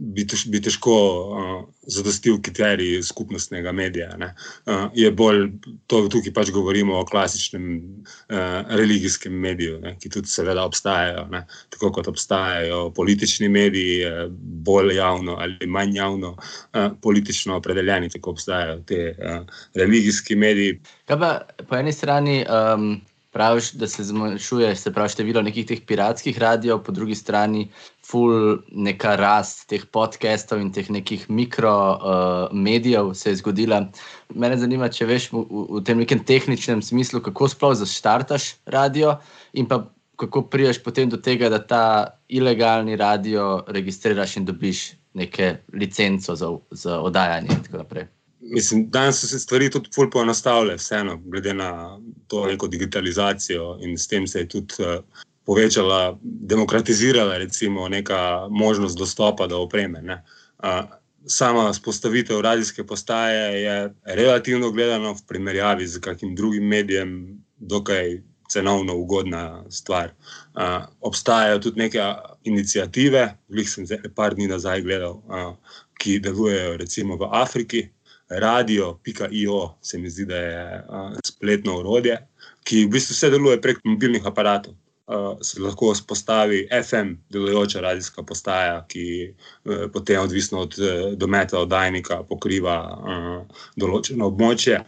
bi, 0.00 0.24
tež, 0.26 0.46
bi 0.48 0.60
težko 0.64 0.94
uh, 0.96 1.50
zadostil 1.92 2.38
kriterij 2.42 3.02
skupnostnega 3.04 3.72
medija. 3.72 4.08
Uh, 4.16 4.88
je 4.96 5.10
bolj 5.12 5.46
to, 5.90 6.02
tukaj 6.12 6.32
pač 6.34 6.52
govorimo 6.54 6.96
o 6.98 7.04
klasičnem 7.08 7.66
uh, 7.76 8.38
religijskem 8.80 9.34
mediju, 9.34 9.78
ne, 9.84 9.94
ki 10.00 10.12
tudi 10.12 10.32
seveda 10.32 10.64
obstajajo. 10.64 11.26
Ne, 11.34 11.44
tako 11.74 11.92
kot 11.98 12.08
obstajajo 12.08 12.88
politični 12.96 13.48
mediji, 13.48 14.08
bolj 14.64 14.96
javno 14.96 15.36
ali 15.40 15.68
manj 15.68 15.96
javno 16.00 16.34
uh, 16.36 16.88
politično 17.02 17.60
opredeljeni, 17.60 18.10
tako 18.10 18.34
obstajajo 18.36 18.80
te 18.88 19.04
uh, 19.12 19.44
religijski 19.74 20.36
mediji. 20.36 20.80
Kaj 21.10 21.20
pa 21.20 21.36
po 21.68 21.76
eni 21.76 21.92
strani. 21.92 22.42
Um... 22.48 23.00
praviš, 23.30 23.72
da 23.78 23.86
se 23.86 24.04
zmanjšuje 24.04 24.76
se 24.76 24.92
pravi, 24.92 25.08
število 25.08 25.42
nekih 25.42 25.66
teh 25.66 25.80
piratskih 25.86 26.38
radijev, 26.38 26.82
po 26.82 26.92
drugi 26.92 27.14
strani 27.14 27.68
ful 28.10 28.58
neka 28.72 29.14
rast 29.20 29.68
teh 29.70 29.84
podcastov 29.92 30.60
in 30.62 30.72
teh 30.74 30.90
nekih 30.90 31.28
mikro 31.30 31.74
uh, 31.94 32.52
medijev 32.52 33.12
se 33.14 33.30
je 33.30 33.40
zgodila. 33.42 33.84
Mene 34.34 34.58
zanima, 34.58 34.90
če 34.90 35.06
veš 35.06 35.30
v, 35.32 35.44
v 35.78 35.82
tem 35.86 36.02
nekem 36.02 36.22
tehničnem 36.26 36.82
smislu, 36.82 37.22
kako 37.22 37.48
sploh 37.52 37.76
zaštartaš 37.78 38.54
radio 38.66 39.18
in 39.54 39.70
pa 39.70 39.84
kako 40.20 40.42
priješ 40.52 40.82
potem 40.84 41.08
do 41.08 41.16
tega, 41.16 41.48
da 41.48 41.58
ta 41.66 41.84
ilegalni 42.28 42.96
radio 42.96 43.64
registriraš 43.68 44.36
in 44.36 44.44
dobiš 44.44 44.90
neke 45.14 45.54
licenco 45.72 46.36
za, 46.36 46.50
za 46.70 47.00
oddajanje 47.00 47.48
in 47.50 47.62
tako 47.64 47.78
naprej. 47.84 48.06
Mislim, 48.40 48.90
danes 48.90 49.20
so 49.20 49.26
se 49.26 49.38
stvari 49.38 49.70
tudi 49.70 49.90
bolj 49.96 50.10
poenostavile, 50.10 50.76
vseeno, 50.76 51.16
glede 51.24 51.54
na 51.54 51.98
to 52.28 52.46
neko 52.46 52.68
digitalizacijo 52.68 53.78
in 53.80 53.98
s 53.98 54.08
tem 54.08 54.26
se 54.26 54.38
je 54.38 54.48
tudi 54.48 54.74
uh, 54.80 55.04
povečala, 55.50 56.14
demokratizirala 56.22 57.38
recimo 57.42 57.88
neka 57.90 58.46
možnost 58.50 58.98
dostopa 58.98 59.50
do 59.50 59.58
opreme. 59.66 60.22
Uh, 60.62 60.86
sama 61.26 61.74
spostavitev 61.74 62.40
radijske 62.40 62.86
postaje 62.86 63.62
je 63.62 63.94
relativno 64.04 64.70
gledano 64.70 65.12
v 65.12 65.26
primerjavi 65.26 65.86
z 65.86 65.98
kakim 66.00 66.34
drugim 66.34 66.68
medijem 66.68 67.42
dokaj 67.58 68.22
cenovno 68.50 68.94
ugodna 68.94 69.64
stvar. 69.70 70.12
Uh, 70.54 70.86
obstajajo 71.00 71.58
tudi 71.58 71.78
neke 71.78 71.98
inicijative, 72.44 73.34
jih 73.48 73.70
sem 73.70 73.84
nekaj 73.90 74.34
dni 74.34 74.46
nazaj 74.46 74.82
gledal, 74.86 75.18
uh, 75.26 75.56
ki 75.98 76.20
delujejo 76.22 76.76
recimo 76.76 77.16
v 77.16 77.26
Afriki 77.30 77.88
radio.io, 78.28 79.74
se 79.82 79.98
mi 79.98 80.10
zdi, 80.10 80.24
da 80.30 80.36
je 80.36 80.62
uh, 80.78 81.18
spletno 81.26 81.80
urodje, 81.80 82.20
ki 82.62 82.84
v 82.84 82.94
bistvu 82.94 83.18
vse 83.18 83.30
deluje 83.34 83.58
prek 83.60 83.82
mobilnih 83.84 84.26
aparatov. 84.26 84.78
Uh, 85.10 85.38
se 85.42 85.58
lahko 85.58 85.88
vzpostavi 85.90 86.68
FM, 86.70 87.16
delujoča 87.34 87.80
radijska 87.82 88.22
postaja, 88.22 88.84
ki 88.88 89.04
uh, 89.32 89.88
potem, 89.92 90.20
odvisno 90.22 90.60
od 90.60 90.76
uh, 90.78 90.90
dometa 91.18 91.58
oddajnika, 91.58 92.20
pokriva 92.28 92.76
uh, 92.94 93.64
določeno 93.74 94.28
območje 94.30 94.78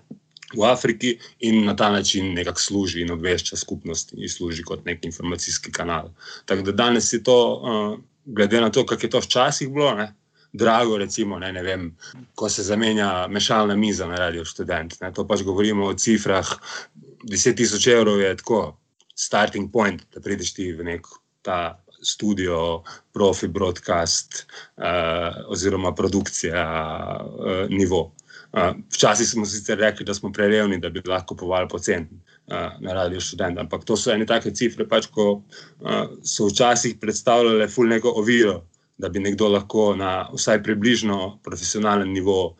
v 0.52 0.62
Afriki 0.68 1.16
in 1.48 1.64
na 1.66 1.74
ta 1.76 1.90
način 1.90 2.34
nekako 2.36 2.60
služi 2.60 3.02
in 3.02 3.10
obvešča 3.10 3.58
skupnost 3.58 4.14
in 4.14 4.30
služi 4.30 4.62
kot 4.62 4.84
nek 4.86 5.04
informacijski 5.04 5.72
kanal. 5.72 6.12
Tako 6.46 6.68
da 6.70 6.72
danes 6.84 7.12
je 7.12 7.22
to, 7.26 7.38
uh, 7.58 7.98
glede 8.24 8.60
na 8.60 8.70
to, 8.70 8.86
kako 8.86 9.06
je 9.06 9.10
to 9.10 9.20
včasih 9.26 9.72
bilo, 9.74 9.94
ne, 9.98 10.12
drago, 10.52 10.98
recimo, 10.98 11.38
ne, 11.38 11.52
ne 11.52 11.62
vem, 11.62 11.88
ko 12.34 12.48
se 12.48 12.62
zamenja 12.62 13.26
mešalna 13.28 13.76
miza 13.76 14.06
na 14.06 14.16
radio 14.16 14.44
študent. 14.44 15.00
Ne, 15.00 15.12
to 15.12 15.26
pač 15.26 15.42
govorimo 15.42 15.86
o 15.86 15.94
cifrah. 15.94 16.54
10.000 17.22 17.90
evrov 17.92 18.20
je 18.20 18.36
tako, 18.36 18.60
starting 19.14 19.72
point, 19.72 20.02
da 20.14 20.20
prideš 20.20 20.54
ti 20.54 20.72
v 20.72 20.84
nek 20.84 21.06
ta 21.42 21.78
studio, 22.02 22.82
profi 23.14 23.48
broadcast 23.48 24.42
uh, 24.76 25.44
oziroma 25.48 25.94
produkcija 25.94 26.64
uh, 27.22 27.70
nivo. 27.70 28.12
Uh, 28.52 28.74
včasih 28.92 29.28
smo 29.28 29.46
sicer 29.46 29.78
rekli, 29.78 30.04
da 30.04 30.14
smo 30.14 30.32
prerevni, 30.32 30.80
da 30.80 30.90
bi 30.90 31.02
lahko 31.06 31.36
povali 31.36 31.68
pocen 31.68 32.08
uh, 32.10 32.74
na 32.80 32.92
radio 32.92 33.20
študent, 33.20 33.58
ampak 33.58 33.84
to 33.84 33.96
so 33.96 34.12
ene 34.12 34.26
take 34.26 34.50
cifre, 34.50 34.88
pač, 34.88 35.06
ko 35.14 35.30
uh, 35.38 36.18
so 36.26 36.50
včasih 36.50 36.98
predstavljale 37.00 37.68
ful 37.68 37.88
neko 37.88 38.12
oviro 38.18 38.60
da 39.02 39.08
bi 39.08 39.18
nekdo 39.18 39.48
lahko 39.48 39.94
na 39.96 40.28
vsaj 40.34 40.62
približno 40.62 41.38
profesionalen 41.42 42.12
nivo 42.12 42.56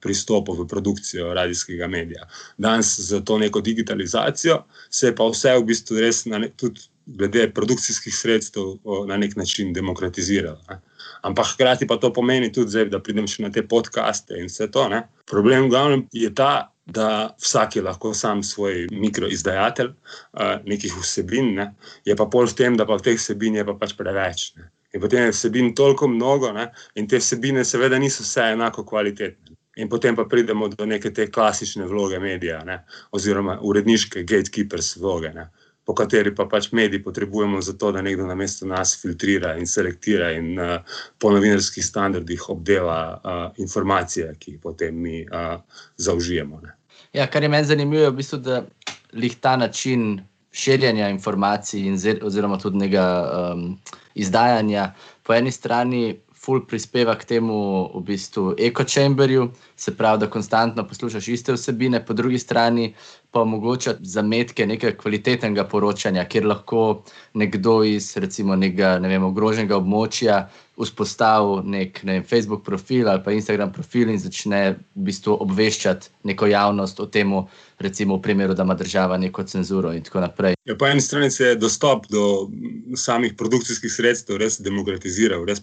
pristopil 0.00 0.54
v 0.54 0.66
produkcijo 0.70 1.32
radijskega 1.34 1.88
medija. 1.88 2.28
Danes 2.58 2.94
z 3.00 3.20
to 3.24 3.38
neko 3.38 3.60
digitalizacijo 3.60 4.62
se 4.90 5.06
je 5.06 5.16
pa 5.16 5.26
vse 5.26 5.56
v 5.58 5.64
bistvu 5.72 5.98
res, 6.00 6.24
ne, 6.30 6.50
tudi 6.56 6.86
glede 7.08 7.50
produkcijskih 7.54 8.14
sredstev, 8.14 8.76
na 9.08 9.16
nek 9.16 9.36
način 9.36 9.72
demokratiziralo. 9.72 10.60
Ne. 10.68 10.80
Ampak 11.22 11.46
hkrati 11.54 11.86
pa 11.86 11.96
to 11.96 12.12
pomeni 12.12 12.52
tudi, 12.52 12.70
zdaj, 12.70 12.90
da 12.92 13.00
pridem 13.02 13.26
še 13.26 13.42
na 13.42 13.50
te 13.52 13.64
podcaste 13.66 14.36
in 14.38 14.46
vse 14.46 14.68
to. 14.70 14.88
Ne. 14.92 15.02
Problem 15.26 15.66
v 15.66 15.72
glavnem 15.72 16.04
je 16.12 16.30
ta, 16.34 16.70
da 16.86 17.34
vsak 17.40 17.76
je 17.76 17.82
lahko 17.82 18.14
sam 18.14 18.42
svoj 18.42 18.86
mikroizdajatelj 18.92 19.90
uh, 19.90 20.54
nekih 20.64 20.94
vsebin, 21.00 21.54
ne. 21.58 21.72
je 22.04 22.16
pa 22.16 22.24
pol 22.26 22.48
v 22.48 22.56
tem, 22.56 22.76
da 22.76 22.86
pa 22.88 22.96
v 22.96 23.04
teh 23.10 23.18
vsebin 23.20 23.60
je 23.60 23.64
pa 23.64 23.74
pač 23.76 23.92
preveč. 23.96 24.52
Ne. 24.56 24.70
In 24.94 25.00
potem 25.00 25.28
je 25.28 25.32
vsebin 25.32 25.74
toliko 25.74 26.08
mnogo, 26.08 26.52
ne? 26.52 26.70
in 26.94 27.08
te 27.08 27.20
vsebine, 27.20 27.64
seveda, 27.64 27.98
niso 27.98 28.24
vse 28.24 28.52
enako 28.54 28.84
kvalitetne. 28.88 29.56
In 29.78 29.88
potem 29.88 30.16
pa 30.16 30.24
pridemo 30.24 30.68
do 30.68 30.86
neke 30.86 31.12
te 31.14 31.28
klasične 31.30 31.86
vloge 31.86 32.18
medija, 32.18 32.62
ne? 32.64 32.80
oziroma 33.12 33.58
uredniške 33.62 34.24
gatekeepers 34.24 34.96
vloge, 34.96 35.32
ne? 35.34 35.50
po 35.88 35.94
kateri 35.96 36.34
pa 36.36 36.44
pač 36.44 36.66
mediji 36.76 37.00
potrebujemo 37.00 37.62
za 37.64 37.72
to, 37.72 37.92
da 37.92 38.02
nekdo 38.04 38.26
na 38.28 38.34
mesto 38.36 38.66
nas 38.68 38.92
filtrira 39.00 39.54
in 39.56 39.66
selektira 39.66 40.34
in 40.36 40.58
uh, 40.60 40.74
po 41.18 41.30
novinarskih 41.32 41.84
standardih 41.84 42.48
obdela 42.52 42.98
uh, 43.16 43.38
informacije, 43.56 44.34
ki 44.38 44.50
jih 44.52 44.60
potem 44.60 44.98
mi 45.00 45.22
uh, 45.24 45.56
zaužijemo. 45.96 46.60
Ne? 46.60 46.74
Ja, 47.16 47.24
kar 47.26 47.42
je 47.42 47.48
meni 47.48 47.64
zanimivo, 47.64 48.02
je 48.02 48.10
v 48.10 48.18
bistvu, 48.20 48.38
da 48.44 48.60
jih 49.16 49.38
ta 49.40 49.56
način 49.56 50.20
širjenja 50.52 51.08
informacij 51.12 51.86
in 51.86 51.98
oziroma 52.22 52.58
tudi 52.58 52.84
nekega. 52.84 53.08
Um, 53.52 53.78
izdajanja. 54.18 54.92
Po 55.22 55.34
eni 55.34 55.52
strani 55.52 56.02
ful 56.38 56.62
prispeva 56.66 57.16
k 57.18 57.26
temu 57.26 57.56
v 57.94 58.02
bistvu 58.06 58.54
eko-chamberju, 58.68 59.48
se 59.76 59.94
pravi, 59.96 60.22
da 60.22 60.30
konstantno 60.30 60.84
poslušaš 60.86 61.28
iste 61.28 61.52
vsebine, 61.52 62.00
po 62.06 62.14
drugi 62.14 62.38
strani 62.38 62.92
pa 63.30 63.42
omogoča 63.42 63.96
zametke 64.00 64.66
nekega 64.66 64.96
kvalitetnega 64.96 65.66
poročanja, 65.68 66.24
kjer 66.24 66.46
lahko 66.46 67.02
nekdo 67.34 67.82
iz 67.84 68.14
recimo 68.16 68.56
nekega 68.56 68.96
ne 69.02 69.10
vem, 69.12 69.26
ogroženega 69.28 69.76
območja 69.76 70.46
vzpostavi 70.84 71.62
nek 71.68 72.02
ne 72.04 72.18
vem, 72.18 72.24
Facebook 72.24 72.64
profil 72.64 73.08
ali 73.08 73.22
pa 73.24 73.32
Instagram 73.32 73.72
profil 73.72 74.10
in 74.12 74.18
začne 74.18 74.60
v 74.94 75.06
bistvu 75.08 75.36
obveščati 75.42 76.10
neko 76.30 76.46
javnost 76.46 77.00
o 77.00 77.06
tem, 77.06 77.32
recimo 77.78 78.16
v 78.18 78.22
primeru, 78.22 78.54
da 78.54 78.66
ima 78.66 78.74
država 78.74 79.18
neko 79.18 79.44
cenzuro 79.44 79.92
in 79.94 80.02
tako 80.06 80.22
naprej. 80.24 80.54
Ja, 80.64 80.76
po 80.78 80.86
eni 80.86 81.00
strani 81.00 81.30
se 81.30 81.44
je 81.44 81.58
dostop 81.58 82.06
do 82.10 82.48
samih 82.96 83.34
produkcijskih 83.38 83.92
sredstev 83.92 84.40
res 84.42 84.60
demokratiziral, 84.60 85.44
res, 85.46 85.62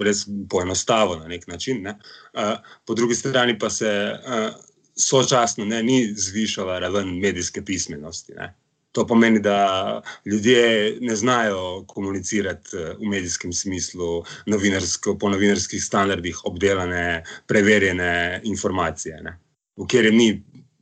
res 0.00 0.24
poenostavil 0.50 1.20
na 1.20 1.28
nek 1.28 1.48
način. 1.48 1.82
Ne? 1.82 1.98
Uh, 2.32 2.56
po 2.86 2.94
drugi 2.94 3.14
strani 3.14 3.58
pa 3.58 3.70
se 3.70 3.90
uh, 4.14 4.50
sočasno 4.96 5.64
ne, 5.64 5.82
ni 5.82 6.14
zvišala 6.14 6.78
raven 6.78 7.16
medijske 7.20 7.64
pismenosti. 7.64 8.34
Ne. 8.36 8.54
To 8.94 9.02
pomeni, 9.06 9.40
da 9.42 10.02
ljudje 10.26 10.98
ne 11.00 11.16
znajo 11.18 11.84
komunicirati 11.90 12.76
eh, 12.76 12.92
v 13.00 13.10
medijskem 13.10 13.52
smislu 13.52 14.22
novinarsko, 14.46 15.16
po 15.18 15.28
novinarskih 15.28 15.82
standardih 15.82 16.44
obdelane, 16.46 17.24
preverjene 17.46 18.40
informacije. 18.44 19.20
Ne. 19.22 19.38
V 19.76 19.88
kjer 19.90 20.12
ni 20.14 20.28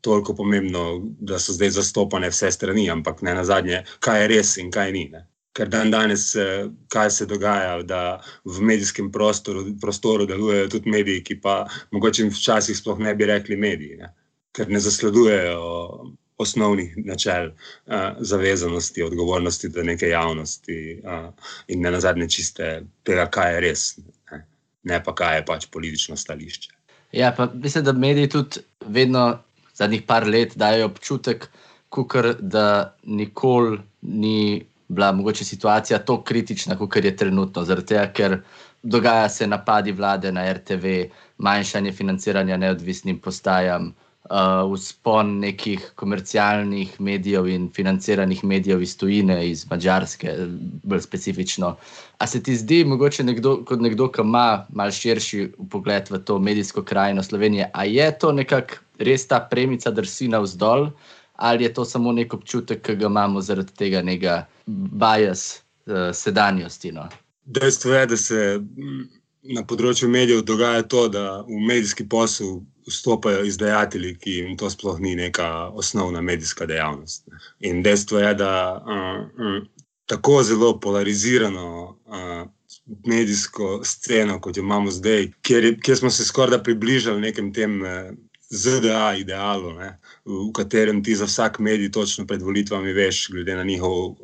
toliko 0.00 0.34
pomembno, 0.36 1.00
da 1.20 1.38
so 1.38 1.54
zdaj 1.56 1.70
zastopane 1.78 2.28
vse 2.28 2.50
strani, 2.52 2.90
ampak 2.90 3.22
ne 3.22 3.34
na 3.34 3.44
zadnje, 3.44 3.84
kaj 4.00 4.22
je 4.22 4.32
res 4.36 4.56
in 4.60 4.70
kaj 4.70 4.92
ni. 4.92 5.08
Ne 5.12 5.26
ker 5.52 5.68
dan 5.68 5.90
danes, 5.90 6.34
eh, 6.36 6.68
kaj 6.88 7.10
se 7.10 7.26
dogaja, 7.26 7.82
da 7.82 8.22
v 8.44 8.60
medijskem 8.60 9.12
prostoru, 9.12 9.64
prostoru 9.80 10.26
delujejo 10.26 10.68
tudi 10.68 10.90
mediji, 10.90 11.24
ki 11.24 11.40
pa 11.40 11.66
mogoče 11.92 12.30
včasih 12.32 12.76
sploh 12.76 12.98
ne 12.98 13.14
bi 13.14 13.28
rekli 13.28 13.56
mediji, 13.56 13.96
ne? 14.00 14.12
ker 14.52 14.68
ne 14.68 14.80
zasledujejo 14.80 15.60
osnovnih 16.42 16.94
načel 17.06 17.50
uh, 17.50 17.94
zavezanosti, 18.20 19.02
odgovornosti 19.02 19.68
do 19.68 19.82
neke 19.82 20.08
javnosti 20.08 20.78
uh, 21.04 21.30
in 21.68 21.80
ne 21.80 21.90
na 21.90 22.00
zadnje 22.00 22.28
čiste 22.28 22.72
tega, 23.06 23.26
kaj 23.30 23.54
je 23.54 23.60
res, 23.66 23.86
ne, 24.30 24.44
ne 24.82 25.02
pa 25.04 25.14
kaj 25.14 25.38
je 25.38 25.46
pač 25.46 25.66
politično 25.72 26.16
stališče. 26.16 26.74
Ja, 27.12 27.32
pa 27.36 27.48
mislim, 27.54 27.84
da 27.84 27.92
mediji 27.92 28.28
tudi 28.28 28.62
vedno 28.86 29.38
zadnjih 29.74 30.02
par 30.06 30.26
let 30.26 30.56
dajo 30.56 30.86
občutek, 30.86 31.48
kukr, 31.92 32.34
da 32.40 32.96
nikoli 33.04 33.78
ni 34.02 34.64
bila 34.88 35.12
mogoče 35.12 35.44
situacija 35.44 35.98
tako 35.98 36.22
kritična, 36.22 36.76
kot 36.78 36.96
je 36.96 37.16
trenutno, 37.16 37.64
zaradi 37.64 37.86
tega, 37.86 38.06
ker 38.12 38.38
dogaja 38.82 39.28
se 39.28 39.46
napadi 39.46 39.92
vlade 39.92 40.32
na 40.32 40.52
RTV, 40.52 40.84
manjšanje 41.38 41.92
financiranja 41.92 42.56
neodvisnim 42.56 43.18
postajam, 43.18 43.92
vzpon 44.30 45.32
uh, 45.34 45.40
nekih 45.42 45.92
komercialnih 45.98 47.00
medijev 47.00 47.48
in 47.48 47.70
financiranih 47.74 48.44
medijev 48.44 48.82
iz 48.82 48.96
tujine, 48.96 49.40
iz 49.50 49.64
Mačarske, 49.70 50.36
bolj 50.82 51.00
specifično. 51.00 51.76
A 52.18 52.26
se 52.26 52.42
ti 52.42 52.56
zdi, 52.56 52.84
mogoče 52.84 53.24
nekdo, 53.24 53.56
kot 53.64 53.80
nekdo, 53.80 54.08
ki 54.12 54.22
ima 54.22 54.66
malce 54.72 55.00
širši 55.00 55.48
pogled 55.70 56.10
v 56.10 56.22
to 56.24 56.38
medijsko 56.38 56.82
krajino 56.82 57.22
Slovenije, 57.22 57.70
a 57.74 57.84
je 57.84 58.06
to 58.18 58.32
nekako 58.32 58.78
res 58.98 59.26
ta 59.26 59.40
premica 59.50 59.90
drsina 59.90 60.38
vzdolj? 60.38 60.90
ali 61.42 61.64
je 61.64 61.74
to 61.74 61.84
samo 61.84 62.12
nek 62.12 62.34
občutek, 62.34 62.82
ki 62.86 62.96
ga 62.96 63.06
imamo 63.06 63.40
zaradi 63.40 63.74
tega 63.74 64.02
nekega 64.02 64.46
bias 64.66 65.62
uh, 65.86 66.12
sedanjosti. 66.14 66.92
No? 66.92 67.08
Dejstvo 67.44 67.94
je, 67.94 68.06
da 68.06 68.16
se 68.16 68.60
na 69.42 69.64
področju 69.66 70.08
medijev 70.10 70.44
dogaja 70.46 70.82
to, 70.86 71.08
da 71.10 71.42
v 71.46 71.58
medijski 71.66 72.06
posel 72.08 72.60
vstopajo 72.86 73.44
izdajatelji, 73.46 74.16
ki 74.18 74.36
jim 74.38 74.56
to 74.58 74.70
sploh 74.70 74.98
ni 75.02 75.14
neka 75.18 75.68
osnovna 75.78 76.22
medijska 76.22 76.66
dejavnost. 76.66 77.26
In 77.60 77.82
dejstvo 77.82 78.22
je, 78.22 78.32
da 78.38 78.52
uh, 78.78 79.20
uh, 79.22 79.60
tako 80.10 80.42
zelo 80.46 80.72
polarizirano 80.80 81.68
uh, 82.06 82.42
medijsko 83.06 83.80
sceno, 83.86 84.40
kot 84.40 84.56
jo 84.56 84.66
imamo 84.66 84.90
zdaj, 84.90 85.30
kjer, 85.42 85.72
kjer 85.82 86.02
smo 86.02 86.10
se 86.10 86.26
skoraj 86.26 86.62
približali 86.62 87.20
nekem 87.20 87.52
tem. 87.54 87.80
ZDA 88.52 89.14
idealu, 89.16 89.72
ne, 89.72 89.94
v 90.28 90.50
katerem 90.52 91.00
ti 91.04 91.14
za 91.16 91.24
vsak 91.24 91.58
medij 91.58 91.88
točno 91.90 92.26
pred 92.28 92.42
volitvami 92.42 92.92
veš, 92.92 93.30
glede 93.32 93.56
na 93.56 93.64
njihov 93.64 93.94
uh, 94.12 94.16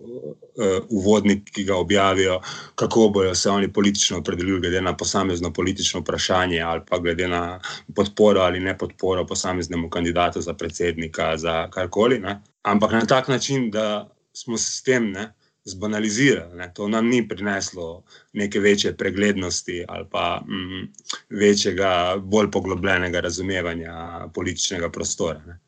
uvodnik, 0.89 1.49
ki 1.55 1.65
ga 1.65 1.79
objavijo, 1.81 2.41
kako 2.75 3.09
bojo 3.09 3.35
se 3.35 3.51
oni 3.51 3.73
politično 3.73 4.19
opredelili, 4.19 4.61
glede 4.61 4.83
na 4.85 4.97
posamezno 4.97 5.53
politično 5.53 6.01
vprašanje 6.01 6.61
ali 6.61 6.81
pa 6.89 6.99
glede 6.99 7.29
na 7.29 7.61
podporo 7.97 8.41
ali 8.41 8.61
ne 8.61 8.79
podporo 8.79 9.27
posameznemu 9.27 9.91
kandidatu 9.91 10.41
za 10.41 10.55
predsednika, 10.55 11.37
za 11.37 11.71
karkoli. 11.71 12.19
Ne. 12.19 12.43
Ampak 12.63 12.93
na 12.93 13.07
tak 13.07 13.29
način, 13.29 13.71
da 13.71 14.11
smo 14.33 14.59
s 14.59 14.83
tem. 14.83 15.11
Ne, 15.13 15.33
zbanalizirali. 15.69 16.57
Ne. 16.57 16.71
To 16.75 16.89
nam 16.89 17.09
ni 17.09 17.23
prineslo 17.29 18.03
neke 18.33 18.61
večje 18.61 18.97
preglednosti 18.97 19.85
ali 19.89 20.07
pa 20.11 20.43
mm, 20.47 20.89
večjega, 21.31 22.17
bolj 22.19 22.51
poglobljenega 22.51 23.21
razumevanja 23.21 24.29
političnega 24.35 24.91
prostora. 24.91 25.59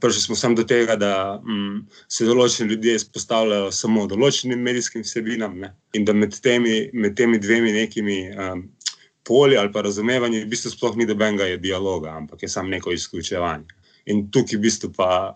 Prišli 0.00 0.20
smo 0.20 0.36
samo 0.36 0.54
do 0.54 0.62
tega, 0.62 0.96
da 0.96 1.40
mm, 1.40 1.86
se 2.08 2.26
določeni 2.28 2.74
ljudje 2.74 2.98
izpostavljajo 3.00 3.70
samo 3.72 4.06
določenim 4.06 4.60
medijskim 4.60 5.02
vsebinam 5.06 5.56
ne. 5.58 5.72
in 5.94 6.04
da 6.04 6.12
med 6.12 6.36
temi, 6.42 6.90
med 6.92 7.16
temi 7.16 7.38
dvemi 7.38 7.72
nekimi. 7.72 8.18
Um, 8.30 8.70
Polje 9.24 9.56
ali 9.56 9.70
pa 9.72 9.80
razumevanje, 9.80 10.42
v 10.44 10.50
bistvu 10.52 10.68
sploh 10.68 10.98
ni 11.00 11.06
dobenega 11.08 11.46
dialoga, 11.56 12.10
ampak 12.12 12.42
je 12.42 12.48
samo 12.52 12.68
neko 12.68 12.92
izključevanje. 12.92 13.72
In 14.04 14.26
tukaj 14.30 14.58
v 14.58 14.60
bistvu 14.66 14.90
pa 14.92 15.34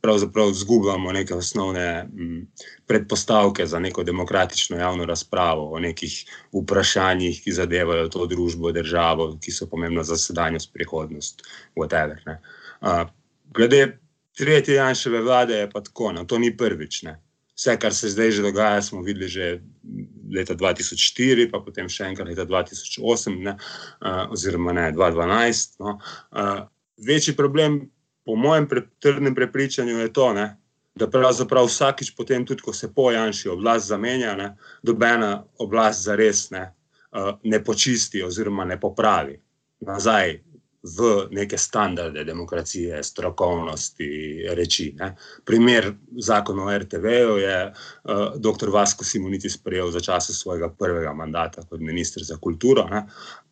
pravzaprav 0.00 0.50
izgubljamo 0.50 1.12
neke 1.12 1.34
osnovne 1.34 1.86
m, 2.06 2.46
predpostavke 2.86 3.66
za 3.66 3.78
neko 3.78 4.04
demokratično 4.06 4.78
javno 4.78 5.04
razpravo 5.04 5.70
o 5.72 5.80
nekih 5.82 6.14
vprašanjih, 6.52 7.42
ki 7.42 7.52
zadevajo 7.52 8.08
to 8.08 8.26
družbo, 8.26 8.72
državo, 8.72 9.32
ki 9.42 9.52
so 9.52 9.66
pomembna 9.66 10.04
za 10.06 10.16
sedanjost, 10.16 10.72
prihodnost, 10.72 11.42
whatever. 11.76 12.38
Uh, 12.80 13.10
glede 13.54 13.98
tretje 14.38 14.74
Janševe 14.74 15.20
vlade 15.20 15.54
je 15.54 15.70
pa 15.70 15.80
tako, 15.80 16.12
no, 16.12 16.24
to 16.24 16.38
ni 16.38 16.56
prvič. 16.56 17.02
Ne. 17.02 17.18
Vse, 17.58 17.74
kar 17.82 17.94
se 17.94 18.08
zdaj 18.08 18.30
že 18.30 18.42
dogaja, 18.42 18.82
smo 18.82 19.02
videli 19.02 19.28
že 19.28 19.60
leta 20.30 20.54
2004, 20.54 21.50
pa 21.50 21.58
potem 21.58 21.88
še 21.90 22.12
enkrat 22.12 22.28
leta 22.30 22.46
2008, 22.46 23.38
ne, 23.42 23.58
uh, 23.58 24.30
oziroma 24.30 24.72
ne 24.72 24.92
2012. 24.94 25.80
No, 25.82 25.98
uh, 25.98 26.68
Večji 26.98 27.36
problem, 27.36 27.80
po 28.24 28.36
mojem 28.36 28.68
trdnem 29.00 29.34
prepričanju, 29.34 29.98
je 29.98 30.12
to, 30.12 30.32
ne, 30.32 30.56
da 30.94 31.06
pravzaprav 31.10 31.66
vsakič, 31.66 32.10
potem, 32.16 32.46
tudi 32.46 32.62
ko 32.62 32.72
se 32.72 32.90
pojanši 32.94 33.48
oblast 33.48 33.88
zamenja, 33.88 34.34
ne, 34.36 34.56
dobena 34.82 35.44
oblast 35.58 36.04
za 36.04 36.16
res 36.16 36.50
ne, 36.50 36.64
uh, 37.12 37.30
ne 37.42 37.62
počisti 37.64 38.22
oziroma 38.22 38.64
ne 38.64 38.80
popravi 38.80 39.38
nazaj 39.86 40.40
v 40.82 41.28
neke 41.34 41.58
standarde 41.58 42.24
demokracije, 42.24 43.02
strokovnosti, 43.02 44.08
reči. 44.54 44.92
Ne. 44.98 45.14
Primer 45.44 45.92
zakona 46.18 46.64
o 46.64 46.78
RTV-ju 46.78 47.36
je 47.42 47.58
uh, 47.66 48.36
dr. 48.36 48.70
Vasko 48.70 49.04
Simoniti 49.04 49.50
sprejel 49.50 49.90
za 49.90 50.00
časa 50.00 50.32
svojega 50.32 50.70
prvega 50.78 51.12
mandata 51.14 51.62
kot 51.62 51.80
ministr 51.80 52.24
za 52.24 52.36
kulturo, 52.36 52.86
ne, 52.90 53.06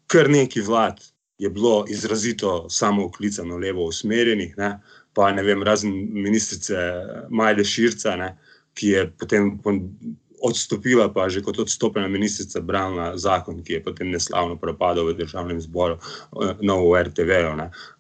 kar 0.06 0.30
neki 0.30 0.61
vlad 0.61 1.02
je 1.38 1.51
bilo 1.51 1.85
izrazito 1.88 2.66
samo 2.70 3.07
uklicano 3.07 3.57
levo 3.57 3.85
usmerjenih, 3.85 4.55
ne, 4.59 4.81
pa 5.12 5.33
ne 5.33 5.42
vem, 5.42 5.62
razen 5.62 5.92
ministrice 6.12 6.77
Majde 7.29 7.64
Širca, 7.64 8.16
ne, 8.16 8.37
ki 8.75 8.88
je 8.88 9.11
potem 9.18 9.59
odstopila, 10.42 11.09
pa 11.12 11.29
že 11.29 11.42
kot 11.42 11.59
odstopljena 11.59 12.09
ministrica 12.09 12.61
branila 12.61 13.16
zakon, 13.18 13.62
ki 13.64 13.79
je 13.79 13.83
potem 13.83 14.11
neslavno 14.11 14.57
propadal 14.61 15.09
v 15.09 15.16
državnem 15.16 15.61
zboru, 15.61 15.96
eh, 15.96 16.55
novo 16.61 16.92
RTV. 17.03 17.31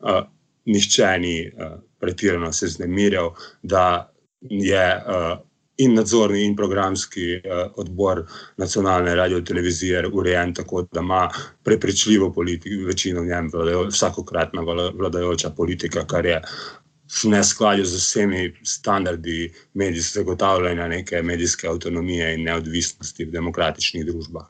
Uh, 0.00 0.24
nihče 0.66 1.18
ni 1.18 1.36
uh, 1.48 1.78
pretirano 2.00 2.52
se 2.52 2.68
znemirjal, 2.68 3.32
da 3.62 4.12
je 4.40 4.86
uh, 4.96 5.38
in 5.76 5.92
nadzorni 5.94 6.44
in 6.44 6.56
programski 6.56 7.34
uh, 7.36 7.72
odbor 7.76 8.22
nacionalne 8.56 9.14
radio 9.14 9.40
televizije 9.40 10.06
urejen 10.12 10.54
tako, 10.54 10.82
da 10.92 11.00
ima 11.00 11.28
prepričljivo 11.64 12.32
politiko, 12.32 12.86
večino 12.86 13.22
v 13.22 13.26
njem 13.26 13.50
vladajo, 13.52 13.86
vsakokratna 13.88 14.62
vladajoča 14.94 15.50
politika, 15.50 16.06
kar 16.06 16.26
je 16.26 16.40
v 17.06 17.30
neskladju 17.30 17.84
z 17.84 17.96
vsemi 17.96 18.54
standardi 18.64 19.52
medijskega 19.74 20.24
zagotavljanja 20.24 20.88
neke 20.88 21.22
medijske 21.22 21.68
avtonomije 21.68 22.34
in 22.34 22.44
neodvisnosti 22.44 23.24
v 23.24 23.30
demokratičnih 23.30 24.06
družbah. 24.06 24.48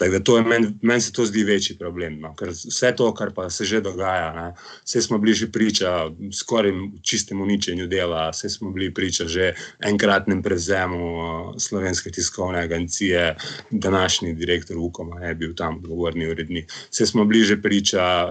Uh, 0.00 0.46
Meni 0.46 0.78
men 0.82 1.00
se 1.00 1.12
to 1.12 1.26
zdi 1.26 1.44
večji 1.44 1.76
problem. 1.78 2.20
No? 2.20 2.32
Ker 2.36 2.54
vse 2.54 2.92
to, 2.96 3.10
kar 3.14 3.34
pa 3.36 3.50
se 3.50 3.64
že 3.64 3.80
dogaja, 3.84 4.32
ne? 4.32 4.46
vse 4.84 5.02
smo 5.02 5.18
bili 5.18 5.34
že 5.34 5.50
priča 5.52 6.08
skoraj 6.32 6.72
čistemu 7.02 7.44
uničenju 7.44 7.86
dela, 7.86 8.30
vse 8.30 8.48
smo 8.48 8.70
bili 8.70 8.94
priča 8.94 9.26
že 9.28 9.52
enkratnem 9.84 10.42
prevzemu 10.42 11.00
slovenske 11.58 12.10
tiskovne 12.10 12.62
agencije, 12.62 13.36
današnji 13.70 14.32
direktor 14.34 14.78
UKOM 14.78 15.22
je 15.22 15.34
bil 15.34 15.54
tam 15.54 15.82
govorni 15.82 16.30
urednik. 16.30 16.72
Vse 16.90 17.06
smo 17.06 17.24
bili 17.24 17.44
že 17.44 17.60
priča 17.62 18.28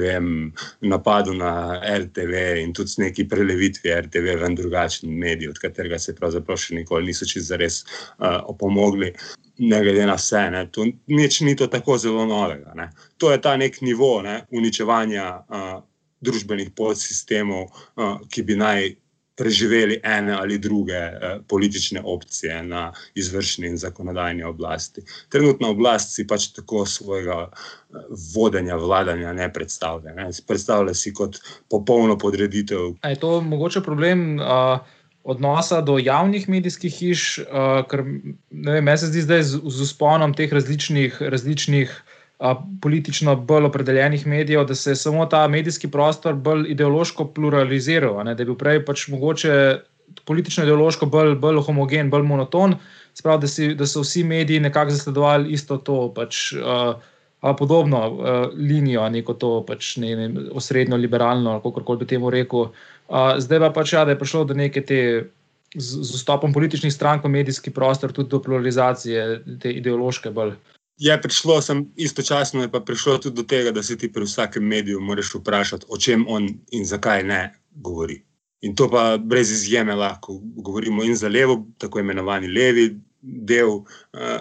vem, 0.00 0.52
napadu 0.80 1.34
na 1.34 1.80
RTV 1.98 2.56
in 2.62 2.72
tudi 2.72 2.90
neki 2.98 3.28
prelevitvi 3.28 4.00
RTV 4.00 4.40
v 4.40 4.48
en 4.48 4.54
drugačen 4.54 5.12
medij, 5.12 5.48
od 5.48 5.58
katerega 5.58 5.98
se 5.98 6.16
pravzaprav 6.16 6.56
še 6.56 6.74
nikoli 6.74 7.12
niso 7.12 7.28
čez 7.28 7.52
zares 7.52 7.82
uh, 7.84 8.40
opomogli 8.48 9.12
ne 9.62 9.82
glede 9.82 10.06
na 10.06 10.14
vse. 10.18 10.50
Ne. 10.50 10.66
To 10.70 10.86
nič 11.06 11.40
ni 11.40 11.56
to 11.56 11.66
tako 11.66 11.98
zelo 11.98 12.26
novega. 12.26 12.74
Ne. 12.74 12.90
To 13.18 13.32
je 13.32 13.40
ta 13.40 13.56
nek 13.56 13.80
nivo 13.80 14.22
ne, 14.22 14.42
uničevanja 14.50 15.26
uh, 15.38 15.78
družbenih 16.20 16.72
podsistemov, 16.76 17.70
uh, 17.70 18.18
ki 18.28 18.42
bi 18.42 18.58
naj 18.58 18.94
preživeli 19.38 19.96
ene 20.04 20.34
ali 20.36 20.58
druge 20.58 20.98
uh, 20.98 21.38
politične 21.48 22.02
opcije 22.04 22.62
na 22.62 22.92
izvršni 23.14 23.66
in 23.66 23.78
zakonodajni 23.78 24.44
oblasti. 24.44 25.02
Trenutna 25.28 25.70
oblast 25.72 26.14
si 26.14 26.26
pač 26.26 26.50
tako 26.56 26.82
svojega 26.86 27.38
uh, 27.46 28.02
vodenja, 28.34 28.76
vladanja 28.76 29.32
ne 29.32 29.46
predstavlja. 29.52 30.14
Ne. 30.18 30.30
Predstavlja 30.46 30.94
si 30.94 31.14
kot 31.14 31.38
popolno 31.70 32.18
podreditev. 32.18 32.98
A 33.02 33.14
je 33.14 33.22
to 33.22 33.40
mogoče 33.40 33.80
problem? 33.80 34.40
Uh 34.40 35.01
odnosa 35.24 35.80
do 35.80 35.98
javnih 35.98 36.48
medijskih 36.48 36.94
hiš, 36.94 37.38
uh, 37.38 37.82
ker 37.88 38.02
meni 38.50 38.98
se 38.98 39.06
zdi 39.06 39.22
zdaj 39.22 39.42
z, 39.42 39.60
z 39.64 39.86
usponom 39.86 40.34
teh 40.34 40.52
različnih, 40.52 41.22
različnih 41.22 41.92
uh, 41.92 42.56
politično 42.82 43.36
bolj 43.36 43.70
opredeljenih 43.70 44.26
medijev, 44.26 44.64
da 44.66 44.74
se 44.74 44.90
je 44.90 44.96
samo 44.96 45.26
ta 45.26 45.46
medijski 45.48 45.90
prostor 45.90 46.34
bolj 46.34 46.70
ideološko 46.74 47.28
pluraliziral, 47.34 48.24
ne, 48.24 48.34
da 48.34 48.42
je 48.42 48.50
bil 48.50 48.58
prej 48.58 48.84
pač 48.84 49.06
mogoče 49.08 49.54
politično 50.24 50.64
ideološko 50.64 51.06
bolj, 51.06 51.36
bolj 51.38 51.62
homogen, 51.66 52.10
bolj 52.10 52.26
monoton, 52.26 52.76
sprav, 53.14 53.40
da, 53.40 53.48
si, 53.48 53.74
da 53.74 53.86
so 53.86 54.02
vsi 54.02 54.24
mediji 54.24 54.60
nekako 54.60 54.90
zasledovali 54.90 55.52
isto 55.52 55.76
to. 55.76 56.12
Pač, 56.14 56.52
uh, 56.58 56.94
Podobno 57.58 57.98
uh, 58.06 58.26
linijo, 58.54 59.02
neko 59.10 59.34
to 59.34 59.48
pač, 59.66 59.96
ne, 59.98 60.12
ne, 60.14 60.42
osrednjo, 60.54 60.94
liberalno, 60.96 61.56
kako 61.64 61.82
koli 61.82 61.98
bi 61.98 62.06
temu 62.06 62.30
rekel, 62.30 62.68
uh, 63.12 63.36
zdaj 63.38 63.60
pa 63.66 63.70
pač, 63.76 63.92
ja, 63.92 64.06
da 64.08 64.16
je 64.16 64.18
prišlo 64.18 64.44
do 64.50 64.58
neke 64.58 64.84
te. 64.84 65.30
Z 65.72 66.04
vstopom 66.04 66.52
političnih 66.52 66.92
strank 66.92 67.24
v 67.24 67.30
medijski 67.32 67.70
prostor, 67.72 68.12
tudi 68.12 68.28
do 68.28 68.42
polarizacije, 68.44 69.22
te 69.56 69.70
ideološke 69.72 70.28
bolj. 70.28 70.50
Je 71.00 71.14
prišlo, 71.22 71.62
sem 71.64 71.86
istočasno 71.96 72.60
je 72.60 72.68
pa 72.68 72.82
prišlo 72.84 73.16
tudi 73.18 73.36
do 73.40 73.42
tega, 73.48 73.72
da 73.72 73.82
se 73.82 73.96
ti 73.96 74.12
pri 74.12 74.28
vsakem 74.28 74.64
mediju 74.68 75.00
moraš 75.00 75.32
vprašati, 75.34 75.86
o 75.88 75.96
čem 75.96 76.26
on 76.28 76.50
in 76.76 76.84
zakaj 76.84 77.24
ne 77.24 77.40
govori. 77.72 78.20
In 78.62 78.76
to 78.76 78.90
pa 78.90 79.16
brez 79.16 79.50
izjeme 79.50 79.94
lahko 79.94 80.38
govorimo 80.42 81.04
in 81.04 81.16
za 81.16 81.28
levo, 81.28 81.66
tako 81.78 82.00
imenovani 82.00 82.48
levi 82.48 83.00
del 83.22 83.68
uh, 83.68 83.86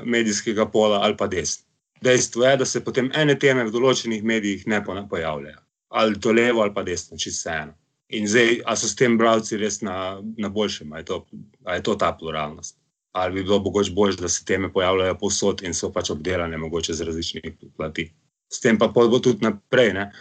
medijskega 0.03 0.65
pola, 0.65 0.99
ali 1.01 1.17
pa 1.17 1.27
desni. 1.27 1.65
Dejstvo 2.01 2.45
je, 2.45 2.57
da 2.57 2.65
se 2.65 2.83
potem 2.83 3.11
ene 3.15 3.39
teme 3.39 3.63
v 3.63 3.71
določenih 3.71 4.23
medijih 4.23 4.67
ne 4.67 4.83
pojavljajo. 4.85 5.59
Ali 5.89 6.19
to 6.19 6.31
levo 6.31 6.61
ali 6.61 6.73
pa 6.73 6.83
desno, 6.83 7.17
čisto 7.17 7.49
vseeno. 7.49 7.73
In 8.11 8.27
zdaj, 8.27 8.59
ali 8.65 8.77
so 8.77 8.87
s 8.87 8.95
tem 8.99 9.17
bralci 9.17 9.57
res 9.57 9.79
na, 9.81 10.19
na 10.37 10.49
boljšem, 10.49 10.91
ali 10.93 11.05
je, 11.07 11.19
je 11.75 11.83
to 11.83 11.95
ta 11.95 12.11
pluralnost. 12.19 12.75
Ali 13.11 13.33
bi 13.33 13.43
bilo 13.43 13.59
mogoče 13.59 13.91
bolje, 13.91 14.15
da 14.19 14.29
se 14.29 14.45
teme 14.45 14.71
pojavljajo 14.73 15.17
povsod 15.19 15.63
in 15.63 15.73
so 15.73 15.91
pač 15.91 16.11
obdelane, 16.11 16.57
mogoče 16.57 16.93
z 16.93 17.07
različnih 17.07 17.55
plati. 17.77 18.11
S 18.51 18.59
tem 18.59 18.77
pa 18.79 18.87
bo 18.87 19.19
tudi 19.19 19.43
naprej, 19.43 19.93
ne? 19.93 20.11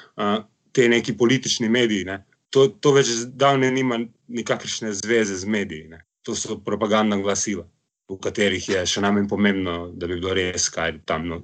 te 0.73 0.89
neki 0.89 1.17
politični 1.19 1.69
mediji. 1.69 2.05
Ne? 2.05 2.25
To, 2.51 2.69
to 2.69 2.93
več 2.95 3.11
zdavne 3.25 3.71
nima 3.71 3.99
nikakršne 4.29 4.93
zveze 4.95 5.37
z 5.37 5.47
mediji. 5.47 5.89
Ne? 5.91 6.03
To 6.27 6.35
so 6.35 6.59
propagandna 6.63 7.19
glasila, 7.23 7.67
v 8.11 8.19
katerih 8.23 8.69
je 8.69 8.83
še 8.87 9.03
najmanj 9.03 9.29
pomembno, 9.31 9.77
da 9.95 10.07
bi 10.11 10.19
bilo 10.19 10.35
res, 10.35 10.69
kaj 10.71 11.01
tam, 11.07 11.27
no, 11.31 11.43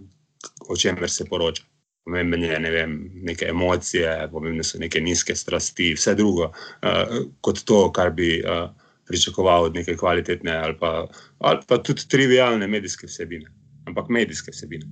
o 0.66 0.76
čemer 0.78 1.11
se 1.11 1.26
poroča. 1.26 1.66
Pomembne 2.06 2.46
je 2.46 2.58
ne 2.62 2.70
vem, 2.70 2.92
neke 3.26 3.48
emocije, 3.50 4.28
pomembne 4.30 4.62
so 4.64 4.78
neke 4.78 5.00
nizke 5.02 5.34
strasti, 5.34 5.90
vse 5.98 6.14
drugo, 6.14 6.52
uh, 6.52 7.16
kot 7.42 7.64
to, 7.66 7.80
kar 7.92 8.12
bi 8.14 8.36
uh, 8.44 8.68
pričakoval 9.06 9.68
od 9.70 9.74
neke 9.74 9.96
kvalitetne 9.98 10.54
ali 10.54 10.78
pa, 10.78 11.06
ali 11.38 11.66
pa 11.68 11.78
tudi 11.82 12.06
trivijalne 12.08 12.66
medijske 12.66 13.10
vsebine, 13.10 13.50
ampak 13.90 14.08
medijske 14.08 14.54
vsebine. 14.54 14.86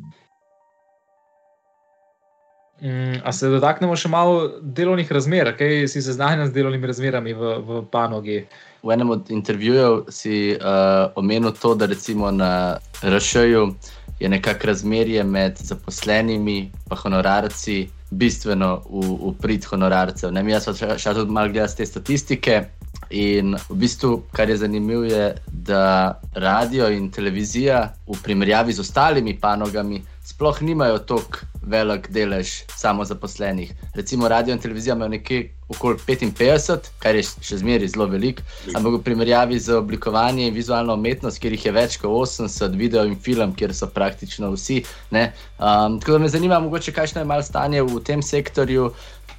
Mm, 2.83 3.23
a 3.25 3.33
se 3.33 3.49
dotaknemo 3.49 3.95
še 3.97 4.09
malo 4.11 4.49
delovnih 4.61 5.11
razmer, 5.15 5.53
kaj 5.57 5.87
si 5.89 6.03
seznanjen 6.03 6.49
z 6.49 6.57
delovnimi 6.57 6.91
razmerami 6.91 7.35
v, 7.39 7.53
v 7.63 7.83
panogi? 7.91 8.41
V 8.83 8.93
enem 8.93 9.15
od 9.15 9.31
intervjujev 9.31 10.11
si 10.13 10.57
uh, 10.59 11.15
omenil 11.17 11.55
to, 11.55 11.77
da 11.79 11.87
recimo 11.87 12.33
na 12.35 12.81
RŠ-ju 13.01 13.69
je 14.21 14.29
nekako 14.29 14.67
razmerje 14.67 15.25
med 15.25 15.59
zaposlenimi 15.59 16.59
in 16.91 16.97
honorarci 16.97 17.89
bistveno 18.11 18.83
v, 18.91 19.03
v 19.31 19.35
prid 19.41 19.65
honorarcev. 19.65 20.33
Ne, 20.33 20.45
jaz 20.51 20.69
sem 20.69 20.99
šel 20.99 21.15
tudi 21.15 21.33
malo 21.33 21.53
gledati 21.53 21.77
te 21.77 21.87
statistike. 21.87 22.65
In 23.11 23.55
v 23.69 23.75
bistvu, 23.79 24.23
kar 24.33 24.51
je 24.51 24.57
zanimivo, 24.57 25.05
je, 25.05 25.35
da 25.47 26.21
radio 26.35 26.89
in 26.91 27.11
televizija 27.11 27.93
v 28.07 28.17
primerjavi 28.23 28.73
z 28.73 28.81
ostalimi 28.81 29.37
panogami 29.41 30.01
sploh 30.25 30.63
nimajo 30.63 30.99
tako 30.99 31.45
velik 31.63 32.09
delež 32.11 32.65
samozaposlenih. 32.77 33.73
Recimo 33.95 34.29
radio 34.29 34.55
in 34.55 34.61
televizija 34.61 34.95
imajo 34.95 35.09
nekje 35.09 35.54
okoli 35.75 35.99
55, 36.07 36.91
kar 37.03 37.19
je 37.19 37.25
še 37.27 37.59
zmeraj 37.61 37.93
zelo 37.95 38.07
velik, 38.11 38.41
ampak 38.73 38.99
v 38.99 39.03
primerjavi 39.07 39.59
z 39.61 39.77
oblikovanjem 39.79 40.49
in 40.49 40.57
vizualno 40.57 40.97
umetnost, 40.99 41.41
kjer 41.43 41.57
jih 41.57 41.67
je 41.69 41.75
več 41.77 41.99
kot 42.03 42.11
80, 42.11 42.79
video 42.79 43.05
in 43.09 43.19
film, 43.21 43.53
kjer 43.59 43.75
so 43.75 43.91
praktično 43.91 44.53
vsi. 44.55 44.81
Um, 45.11 45.99
tako 46.01 46.17
da 46.17 46.23
me 46.25 46.33
zanima, 46.33 46.61
mogoče 46.61 46.95
kakšno 46.95 47.23
je 47.23 47.29
malo 47.29 47.43
stanje 47.43 47.83
v 47.83 48.01
tem 48.07 48.23
sektorju, 48.23 48.91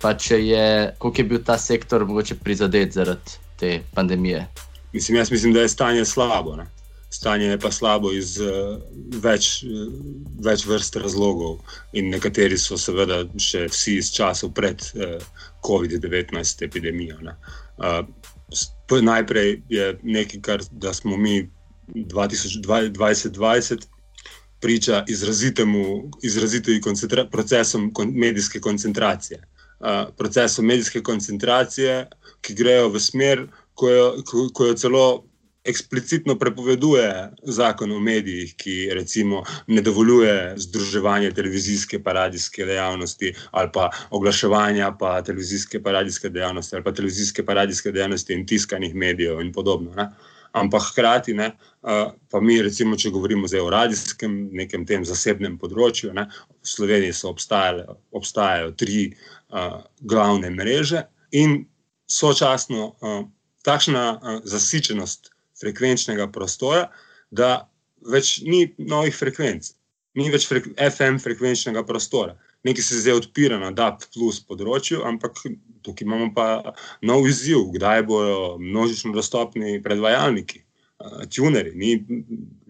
pa 0.02 0.14
če 0.14 0.40
je, 0.44 0.68
koliko 1.00 1.22
je 1.22 1.30
bil 1.32 1.44
ta 1.44 1.58
sektor 1.58 2.06
mogoče 2.06 2.40
prizadet 2.44 2.94
zaradi 2.94 3.40
te 3.60 3.80
pandemije. 3.96 4.46
Mislim, 4.94 5.18
jaz 5.18 5.32
mislim, 5.32 5.54
da 5.54 5.62
je 5.66 5.70
stanje 5.70 6.06
slabo. 6.06 6.56
Ne? 6.56 6.75
Stanje 7.16 7.46
je 7.46 7.60
pa 7.60 7.72
slabo 7.72 8.12
iz 8.12 8.36
uh, 8.44 8.76
več, 9.24 9.64
uh, 9.64 9.88
več 10.44 10.66
vrst 10.68 10.98
razlogov, 11.00 11.62
in 11.96 12.10
nekateri 12.12 12.58
so, 12.60 12.76
seveda, 12.78 13.22
še 13.40 13.70
vsi 13.72 13.98
iz 14.02 14.12
časov 14.16 14.52
pred 14.58 14.84
uh, 15.00 15.16
COVID-19 15.64 16.66
epidemijo. 16.68 17.16
Uh, 17.24 18.04
najprej 19.02 19.62
je 19.72 19.86
nekaj, 20.04 20.42
kar 20.44 20.60
smo 20.94 21.18
mi 21.18 21.48
2020 21.88 23.88
priča 24.60 25.04
izrazitemu, 25.08 26.12
izrazitemu 26.24 26.82
koncentra 26.82 27.26
procesom 27.32 27.94
kon 27.94 28.12
medijske 28.12 28.60
koncentracije. 28.60 29.40
Uh, 29.80 30.12
procesom 30.18 30.66
medijske 30.66 31.04
koncentracije, 31.04 32.10
ki 32.42 32.56
grejo 32.56 32.90
v 32.90 33.00
smer, 33.00 33.48
ko 33.74 33.90
jo, 33.90 34.24
ko, 34.26 34.50
ko 34.54 34.66
jo 34.66 34.74
celo 34.84 35.06
eksplicitno 35.66 36.36
prepoveduje 36.40 37.32
zakon 37.44 37.92
o 37.92 38.00
medijih, 38.00 38.54
ki 38.56 38.90
recimo 38.94 39.44
ne 39.68 39.82
dovoljuje 39.82 40.54
združevanja 40.58 41.32
televizijske 41.32 41.98
in 41.98 42.04
radijske 42.06 42.66
dejavnosti 42.66 43.34
ali 43.52 43.70
pa 43.74 43.90
oglaševanja 44.10 44.92
pa 45.00 45.22
televizijske 45.22 45.78
in 45.78 45.84
radijske 45.84 46.30
dejavnosti 46.30 46.76
ali 46.76 46.84
pa 46.84 46.94
televizijske 46.94 47.42
in 47.42 47.48
radijske 47.48 47.92
dejavnosti 47.92 48.34
in 48.34 48.46
tiskanih 48.46 48.96
medijev 48.96 49.42
in 49.42 49.54
podobno. 49.54 49.92
Ne? 49.96 50.10
Ampak 50.56 50.82
hkrati, 50.92 51.34
ne, 51.34 51.50
pa 52.32 52.40
mi, 52.42 52.62
recimo, 52.62 52.96
če 52.96 53.10
govorimo 53.12 53.48
o 53.62 53.70
radijskem, 53.70 54.50
nekem 54.56 54.86
tem 54.88 55.04
zasebnem 55.04 55.58
področju, 55.60 56.14
ne, 56.16 56.30
v 56.48 56.70
Sloveniji 56.72 57.12
so 57.14 57.34
obstajajo 57.36 58.72
tri 58.80 59.10
uh, 59.12 59.84
glavne 60.00 60.50
mreže, 60.56 61.04
in 61.36 61.66
sočasno 62.08 62.88
uh, 62.88 63.26
takšna 63.68 64.06
uh, 64.16 64.40
zasičenost 64.48 65.35
frekvenčnega 65.62 66.28
prostora, 66.32 66.90
da 67.32 67.68
več 68.12 68.40
ni 68.46 68.68
novih 68.78 69.16
frekvenc, 69.16 69.72
ni 70.20 70.30
več 70.32 70.48
frek 70.50 70.72
FM 70.76 71.20
frekvenčnega 71.24 71.84
prostora. 71.88 72.36
Nekaj 72.66 72.84
se 72.84 73.00
zdaj 73.04 73.20
odpira 73.20 73.58
na 73.62 73.70
DAP 73.76 74.08
plus 74.16 74.40
področju, 74.42 75.04
ampak 75.06 75.38
tukaj 75.86 76.06
imamo 76.06 76.32
pa 76.34 76.74
nov 77.06 77.28
izziv, 77.30 77.68
kdaj 77.76 78.06
bodo 78.10 78.38
množično 78.62 79.14
dostopni 79.14 79.78
predvajalniki, 79.86 80.64
uh, 80.64 81.26
tuneri. 81.30 81.76
Ni, 81.78 82.00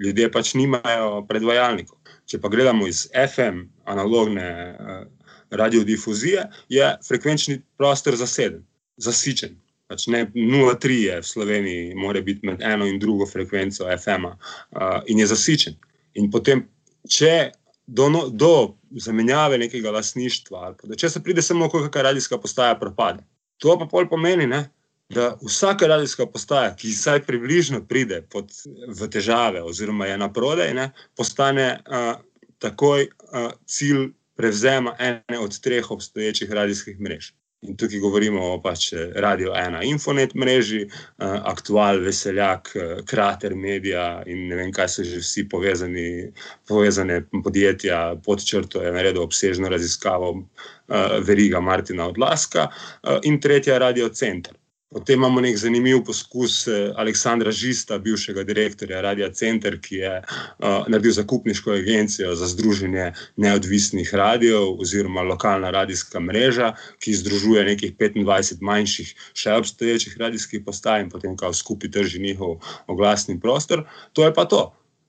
ljudje 0.03 0.27
pač 0.33 0.51
nimajo 0.59 1.23
predvajalnikov. 1.29 2.01
Če 2.27 2.41
pa 2.43 2.51
gledamo 2.51 2.89
iz 2.91 3.05
FM, 3.15 3.69
analogne 3.87 4.49
uh, 4.51 5.05
radiodifuzije, 5.55 6.43
je 6.75 6.91
frekvenčni 7.07 7.61
prostor 7.79 8.19
zaseden 8.19 8.65
zasičen. 8.97 9.55
Pač 9.87 10.07
0,3 10.09 10.95
je 10.97 11.17
v 11.21 11.27
Sloveniji, 11.27 11.95
mora 11.95 12.21
biti 12.25 12.47
med 12.47 12.61
eno 12.65 12.87
in 12.89 12.97
drugo 12.99 13.27
frekvenco 13.29 13.85
FM-a 13.85 14.33
uh, 14.33 15.03
in 15.05 15.21
je 15.21 15.27
zasičen. 15.29 15.75
In 16.17 16.31
potem, 16.33 16.63
če 17.05 17.51
do, 17.85 18.09
no, 18.09 18.23
do 18.29 18.77
zamenjave 18.97 19.59
nekega 19.61 19.93
lasništva, 19.93 20.63
ali 20.65 20.79
pa 20.79 20.97
če 20.97 21.11
se 21.13 21.21
pride 21.23 21.43
samo, 21.45 21.69
ko 21.69 21.83
kakšna 21.85 22.07
radijska 22.09 22.41
postaja 22.41 22.79
propade, 22.79 23.21
to 23.61 23.77
pa 23.77 23.85
pol 23.91 24.09
pomeni, 24.09 24.47
ne, 24.49 24.63
da 25.13 25.35
vsaka 25.43 25.87
radijska 25.87 26.25
postaja, 26.33 26.73
ki 26.75 26.89
vsaj 26.89 27.21
približno 27.27 27.83
pride 27.85 28.23
pod, 28.31 28.49
v 28.89 29.09
težave, 29.13 29.61
oziroma 29.61 30.09
je 30.09 30.17
na 30.17 30.31
prodaj, 30.33 30.73
ne, 30.73 30.89
postane 31.17 31.75
uh, 31.85 32.15
takoj 32.57 33.05
uh, 33.05 33.51
cilj 33.69 34.09
prevzema 34.35 34.95
ene 34.99 35.39
od 35.39 35.59
treh 35.61 35.91
obstoječih 35.91 36.51
radijskih 36.51 36.99
mrež. 36.99 37.35
In 37.65 37.77
tukaj 37.79 37.99
govorimo 37.99 38.41
o 38.53 38.57
pač 38.61 38.91
eh, 38.93 39.11
Radio 39.23 39.53
1, 39.57 39.79
Infonet 39.89 40.35
mreži, 40.37 40.83
uh, 40.85 41.37
Aktual, 41.49 42.01
Veseljak, 42.05 42.71
uh, 42.75 42.97
Krater 43.09 43.55
Media 43.55 44.23
in 44.29 44.47
ne 44.49 44.59
vem, 44.59 44.73
kaj 44.75 44.89
so 44.95 45.05
že 45.07 45.21
vsi 45.23 45.45
povezani, 45.49 46.07
povezane 46.69 47.21
podjetja. 47.43 48.01
Pod 48.25 48.43
črto 48.45 48.83
je 48.83 48.93
naredil 48.93 49.23
obsežno 49.23 49.69
raziskavo 49.69 50.35
Veriga 51.25 51.59
Martina 51.59 52.05
Odlaska 52.11 52.67
in 53.25 53.39
tretja 53.41 53.79
Radio 53.81 54.09
Center. 54.09 54.53
Potem 54.93 55.17
imamo 55.17 55.41
nek 55.41 55.57
zanimiv 55.57 56.03
poskus 56.05 56.67
eh, 56.67 56.91
Aleksandra 56.95 57.51
Žista, 57.51 57.97
bivšega 57.97 58.43
direktorja 58.45 59.01
Radia 59.01 59.31
Center, 59.33 59.79
ki 59.81 59.95
je 59.95 60.11
uh, 60.21 60.85
naredil 60.87 61.11
zakupniško 61.11 61.73
agencijo 61.73 62.35
za 62.35 62.47
združenje 62.47 63.07
neodvisnih 63.35 64.13
radijev 64.13 64.77
oziroma 64.81 65.25
lokalna 65.25 65.71
radijska 65.73 66.19
mreža, 66.19 66.71
ki 66.99 67.17
združuje 67.17 67.65
nekih 67.65 67.97
25 67.97 68.61
manjših 68.61 69.13
še 69.33 69.57
obstoječih 69.57 70.17
radijskih 70.21 70.61
postaj 70.65 71.01
in 71.01 71.09
potem 71.09 71.37
kao 71.37 71.53
skupaj 71.53 71.89
drži 71.89 72.21
njihov 72.21 72.59
oglasni 72.87 73.39
prostor. 73.39 73.87
To 74.13 74.25
je 74.25 74.33
pa 74.33 74.45
to. 74.45 74.63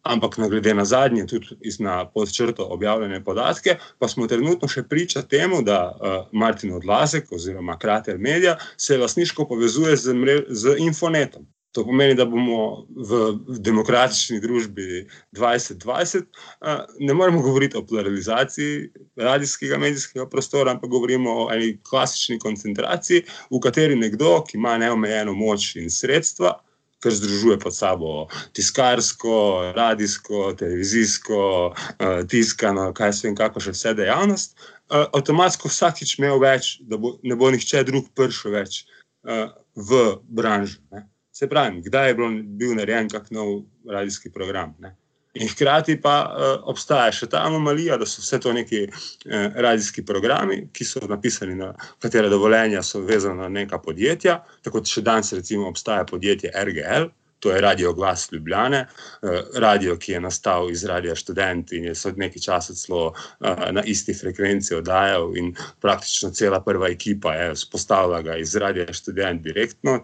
Ampak, 0.06 0.38
na 0.38 0.48
glede 0.48 0.74
na 0.74 0.84
zadnje, 0.84 1.26
tudi 1.26 1.56
na 1.78 2.04
podčrto 2.06 2.66
objavljene 2.70 3.24
podatke, 3.24 3.76
pa 3.98 4.08
smo 4.08 4.26
trenutno 4.26 4.68
še 4.68 4.84
priča 4.88 5.22
temu, 5.22 5.62
da 5.66 5.80
uh, 5.90 6.16
Martin 6.32 6.76
Odlazek 6.76 7.32
oziroma 7.32 7.78
Krater 7.78 8.18
Media 8.18 8.56
se 8.76 8.98
lasniško 8.98 9.48
povezuje 9.48 9.96
z, 9.96 10.14
z 10.48 10.76
Infonetom. 10.78 11.46
To 11.76 11.84
pomeni, 11.84 12.14
da 12.16 12.24
bomo 12.24 12.86
v 12.88 13.18
demokratični 13.60 14.38
družbi 14.40 15.02
2020 15.36 16.22
uh, 16.24 16.86
ne 17.00 17.14
moremo 17.14 17.42
govoriti 17.44 17.76
o 17.76 17.84
pluralizaciji 17.84 18.92
radijskega 19.16 19.78
medijskega 19.78 20.28
prostora, 20.30 20.72
ampak 20.72 20.90
govorimo 20.90 21.34
o 21.42 21.48
eni 21.52 21.74
klasični 21.82 22.38
koncentraciji, 22.38 23.26
v 23.50 23.60
kateri 23.60 23.98
nekdo, 23.98 24.38
ki 24.48 24.56
ima 24.56 24.78
neomejeno 24.80 25.34
moč 25.36 25.74
in 25.76 25.90
sredstva, 25.92 26.54
kar 27.04 27.14
združuje 27.14 27.58
pod 27.60 27.76
sabo 27.76 28.26
tiskarsko, 28.56 29.72
radijsko, 29.76 30.52
televizijsko, 30.58 31.40
uh, 31.70 32.28
tiskano, 32.28 32.92
kaj 32.96 33.12
se 33.12 33.28
jim 33.28 33.36
kako 33.36 33.60
še 33.60 33.74
vse 33.76 33.94
dejavnost, 33.98 34.56
uh, 34.56 35.04
avtomatsko 35.12 35.68
vsakič 35.72 36.16
imel 36.18 36.40
več, 36.42 36.76
da 36.80 36.98
bo, 37.00 37.16
ne 37.22 37.36
bo 37.36 37.50
nihče 37.52 37.84
drug 37.88 38.08
prišel 38.16 38.56
več 38.56 38.84
uh, 39.28 39.52
v 39.76 40.02
branžo. 40.28 40.80
Ne. 40.92 41.06
Se 41.36 41.48
pravi, 41.48 41.82
kdaj 41.84 42.08
je 42.08 42.14
bil 42.56 42.76
narejen 42.78 43.10
kak 43.12 43.28
nov 43.30 43.66
radijski 43.84 44.32
program. 44.32 44.72
Ne. 44.80 44.96
In 45.36 45.48
hkrati 45.48 45.98
pa 46.00 46.14
uh, 46.24 46.46
obstaja 46.70 47.12
še 47.12 47.28
ta 47.32 47.42
anomalija, 47.44 47.98
da 48.00 48.08
so 48.08 48.22
vse 48.24 48.40
to 48.40 48.54
neki 48.56 48.86
uh, 48.86 49.34
radijski 49.54 50.04
programi, 50.06 50.62
ki 50.72 50.86
so 50.88 51.02
napisani 51.10 51.58
na 51.58 51.72
katera 52.02 52.30
dovoljenja, 52.32 52.82
so 52.82 53.02
vezani 53.04 53.42
na 53.42 53.50
neka 53.52 53.80
podjetja. 53.84 54.40
Tako 54.64 54.80
da 54.80 54.92
še 54.94 55.04
danes, 55.04 55.32
recimo, 55.36 55.68
obstaja 55.68 56.06
podjetje 56.08 56.54
RGL, 56.56 57.10
to 57.44 57.52
je 57.52 57.60
Radio 57.60 57.92
Glas 57.92 58.30
Ljubljane, 58.32 58.80
uh, 58.86 59.36
radio, 59.60 59.98
ki 60.00 60.16
je 60.16 60.22
nastal 60.24 60.70
iz 60.72 60.86
Radia 60.88 61.16
Student 61.16 61.72
in 61.76 61.90
je 61.90 61.94
se 61.94 62.14
nekaj 62.16 62.42
časa 62.48 62.74
celo 62.74 63.04
uh, 63.12 63.66
na 63.76 63.84
isti 63.84 64.16
frekvenci 64.16 64.74
oddajal, 64.80 65.36
in 65.36 65.52
praktično 65.84 66.32
cela 66.32 66.62
prva 66.64 66.88
ekipa 66.88 67.34
je 67.36 67.52
spostavila 67.60 68.22
ga 68.22 68.40
iz 68.40 68.56
Radia 68.56 68.88
Student 68.94 69.44
direktno, 69.44 70.00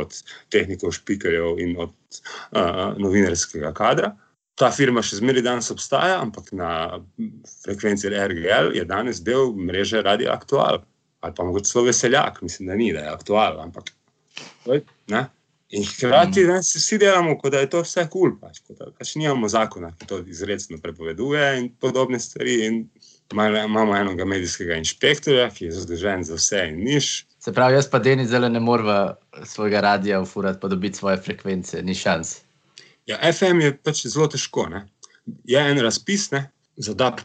od 0.00 0.20
tehnikov, 0.48 0.96
špikerjev 0.96 1.60
in 1.60 1.76
od 1.78 1.92
uh, 2.56 2.96
novinarskega 2.96 3.76
kadra. 3.76 4.14
Ta 4.58 4.70
firma 4.74 5.02
še 5.04 5.18
zmeraj 5.20 5.44
danes 5.46 5.70
obstaja, 5.72 6.20
ampak 6.20 6.52
na 6.56 6.70
frekvenci 7.64 8.10
RGL 8.12 8.74
je 8.76 8.84
danes 8.88 9.22
del 9.24 9.54
mreže 9.56 10.02
Radio 10.04 10.32
Aktual. 10.34 10.82
Ali 11.22 11.34
pa 11.36 11.44
mogoče 11.46 11.70
celo 11.70 11.84
veseljak, 11.86 12.40
mislim, 12.42 12.68
da 12.68 12.74
ni, 12.74 12.88
da 12.92 13.04
je 13.04 13.12
aktual, 13.12 13.60
ampak. 13.62 13.92
Ne? 15.12 15.20
In 15.72 15.84
hkrati 15.86 16.42
ne, 16.44 16.58
se 16.62 16.80
vsi 16.80 16.98
delamo, 16.98 17.36
kot 17.38 17.52
da 17.54 17.60
je 17.62 17.68
to 17.70 17.80
vse 17.84 18.02
kul, 18.10 18.32
cool, 18.32 18.32
pač, 18.40 18.58
kot 18.66 18.80
da 18.80 18.90
pač 18.98 19.14
nimamo 19.16 19.48
zakona, 19.48 19.92
ki 19.96 20.08
to 20.10 20.18
izredno 20.28 20.80
prepoveduje 20.82 21.46
in 21.60 21.70
podobne 21.80 22.18
stvari. 22.20 22.58
In 22.66 22.82
imamo 23.32 23.94
enega 23.96 24.26
medijskega 24.28 24.76
inšpektorja, 24.82 25.46
ki 25.54 25.70
je 25.70 25.76
zadolžen 25.78 26.26
za 26.28 26.36
vse 26.36 26.66
in 26.68 26.82
niš. 26.84 27.12
Se 27.40 27.54
pravi, 27.54 27.78
jaz 27.78 27.88
pa 27.88 28.02
Deni 28.02 28.26
zelo 28.28 28.50
ne 28.52 28.60
morem 28.60 29.14
svojega 29.48 29.80
radia 29.80 30.20
ufurati, 30.20 30.60
pa 30.60 30.68
dobiti 30.68 30.98
svoje 30.98 31.16
frekvence, 31.22 31.80
ni 31.82 31.94
šans. 31.94 32.40
Ja, 33.06 33.18
FM 33.32 33.60
je 33.64 33.76
pač 33.76 34.06
zelo 34.06 34.28
težko. 34.30 34.68
Ne? 34.70 34.86
Je 35.48 35.58
en 35.58 35.80
razpis 35.82 36.30
ne? 36.30 36.48
za 36.76 36.94
DAP, 36.94 37.20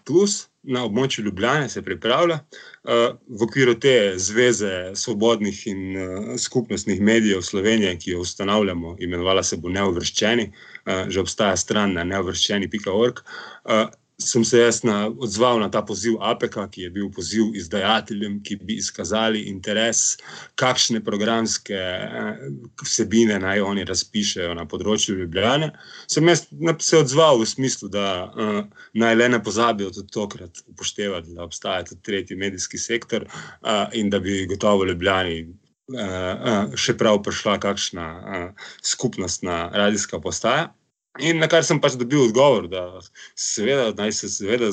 na 0.68 0.84
območju 0.84 1.24
Ljubljana 1.24 1.70
se 1.70 1.82
pripravlja 1.82 2.36
uh, 2.36 3.16
v 3.28 3.44
okviru 3.46 3.78
te 3.80 4.14
zveze 4.20 4.92
svobodnih 4.96 5.62
in 5.72 5.84
uh, 5.96 6.34
skupnostnih 6.38 7.02
medijev 7.02 7.42
Slovenije, 7.42 7.94
ki 8.00 8.12
jo 8.12 8.26
ustanavljamo, 8.26 8.98
imenovala 9.00 9.44
se 9.44 9.58
bo 9.58 9.72
Neuvrščeni, 9.72 10.50
uh, 10.52 11.08
že 11.08 11.24
obstaja 11.24 11.56
stran 11.58 11.96
na 11.96 12.04
neuvrščeni.org. 12.04 13.24
Uh, 13.24 13.88
sem 14.18 14.44
se 14.46 14.58
jaz 14.60 14.82
na, 14.84 15.08
odzval 15.08 15.60
na 15.60 15.70
ta 15.70 15.84
poziv 15.86 16.18
APEK, 16.22 16.58
ki 16.72 16.82
je 16.82 16.90
bil 16.90 17.10
poziv 17.14 17.54
izdajateljem, 17.56 18.40
ki 18.44 18.56
bi 18.66 18.78
izkazali 18.82 19.44
interes, 19.52 20.18
kakšne 20.58 21.04
programske 21.06 21.78
eh, 21.78 22.40
vsebine 22.82 23.38
naj 23.40 23.62
oni 23.62 23.86
razpišajo 23.86 24.56
na 24.58 24.66
področju 24.66 25.20
Ljubljana. 25.20 25.70
Sem 26.10 26.28
jaz 26.28 26.48
se 26.82 26.98
odzval 26.98 27.44
v 27.44 27.50
smislu, 27.50 27.92
da 27.94 28.08
uh, 28.26 28.58
naj 28.98 29.16
le 29.16 29.30
ne 29.30 29.40
pozabijo 29.44 29.94
tudi 29.94 30.10
tokrat 30.14 30.64
upoštevati, 30.66 31.36
da 31.38 31.46
obstaja 31.46 31.86
tudi 31.86 32.02
tretji 32.02 32.38
medijski 32.38 32.82
sektor 32.82 33.28
uh, 33.28 33.86
in 33.94 34.10
da 34.10 34.20
bi 34.20 34.46
gotovo 34.50 34.88
Ljubljani. 34.88 35.46
Uh, 35.88 36.02
uh, 36.02 36.74
še 36.76 36.98
prav 37.00 37.22
prišla 37.24 37.54
kakšna 37.64 38.08
uh, 38.18 38.66
skupnostna 38.84 39.70
radijska 39.72 40.20
postaja. 40.20 40.74
In 41.20 41.40
na 41.42 41.48
kar 41.50 41.64
sem 41.66 41.80
pač 41.82 41.96
dobil 41.98 42.28
odgovor, 42.28 42.68
da 42.70 43.00
seveda, 43.38 43.90
naj 43.98 44.14
se 44.20 44.30
seveda 44.30 44.70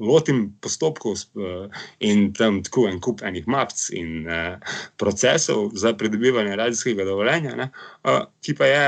lotim 0.00 0.44
postopkov 0.64 1.18
uh, 1.36 1.82
in 2.00 2.30
tam 2.36 2.62
tako 2.64 2.86
en 2.88 3.00
kup 3.04 3.24
enih 3.26 3.48
mapic 3.50 3.88
in 3.96 4.28
uh, 4.28 4.76
procesov 5.00 5.72
za 5.76 5.92
pridobivanje 5.98 6.56
radijskega 6.56 7.04
dovoljenja, 7.08 7.56
ne, 7.58 7.68
uh, 8.08 8.24
ki 8.44 8.56
pa 8.56 8.70
je, 8.70 8.86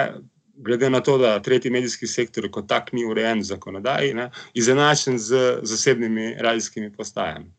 glede 0.64 0.90
na 0.90 1.02
to, 1.04 1.18
da 1.18 1.36
tretji 1.42 1.72
medijski 1.74 2.06
sektor 2.06 2.48
kot 2.50 2.68
tak 2.70 2.92
ni 2.96 3.04
urejen 3.04 3.42
v 3.42 3.50
zakonodaji, 3.50 4.14
ne, 4.14 4.30
izenačen 4.54 5.18
z 5.18 5.60
zasebnimi 5.62 6.34
radijskimi 6.40 6.92
postajami. 6.94 7.50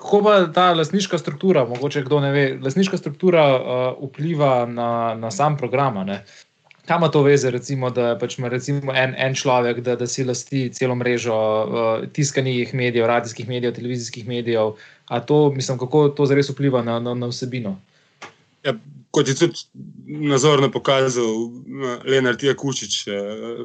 Kako 0.00 0.22
pa 0.24 0.34
ta 0.54 0.70
lasniška 0.72 1.18
struktura, 1.18 1.64
mogoče 1.68 2.04
kdo 2.06 2.20
ne 2.20 2.30
ve, 2.32 2.44
lasniška 2.62 2.96
struktura 2.96 3.42
uh, 3.56 4.06
vpliva 4.08 4.66
na, 4.66 5.14
na 5.18 5.30
sam 5.30 5.58
program? 5.58 5.98
Kaj 6.90 6.98
ima 6.98 7.08
to 7.08 7.20
veze, 7.22 7.50
recimo, 7.54 7.86
da 7.94 8.16
pač 8.18 8.34
ima 8.38 8.48
recimo 8.50 8.90
en, 8.98 9.12
en 9.14 9.34
človek, 9.38 9.78
da, 9.86 9.94
da 9.96 10.08
si 10.10 10.24
lasti 10.26 10.64
celo 10.74 10.96
mrežo 10.98 11.34
uh, 11.34 12.06
tiskanih 12.12 12.72
medijev, 12.74 13.06
radijskih 13.06 13.46
medijev, 13.48 13.76
televizijskih 13.76 14.26
medijev? 14.26 14.72
To, 15.26 15.36
mislim, 15.54 15.78
kako 15.78 16.08
to 16.08 16.26
zares 16.26 16.50
vpliva 16.50 16.82
na, 16.82 16.98
na, 17.00 17.14
na 17.14 17.28
vsebino? 17.30 17.76
Ja, 18.66 18.74
kot 19.14 19.30
je 19.30 19.36
tudi 19.38 19.62
nazorno 20.32 20.70
pokazal 20.70 21.30
uh, 21.30 22.02
Leonard 22.04 22.42
Jakučič 22.42 23.06
uh, 23.06 23.14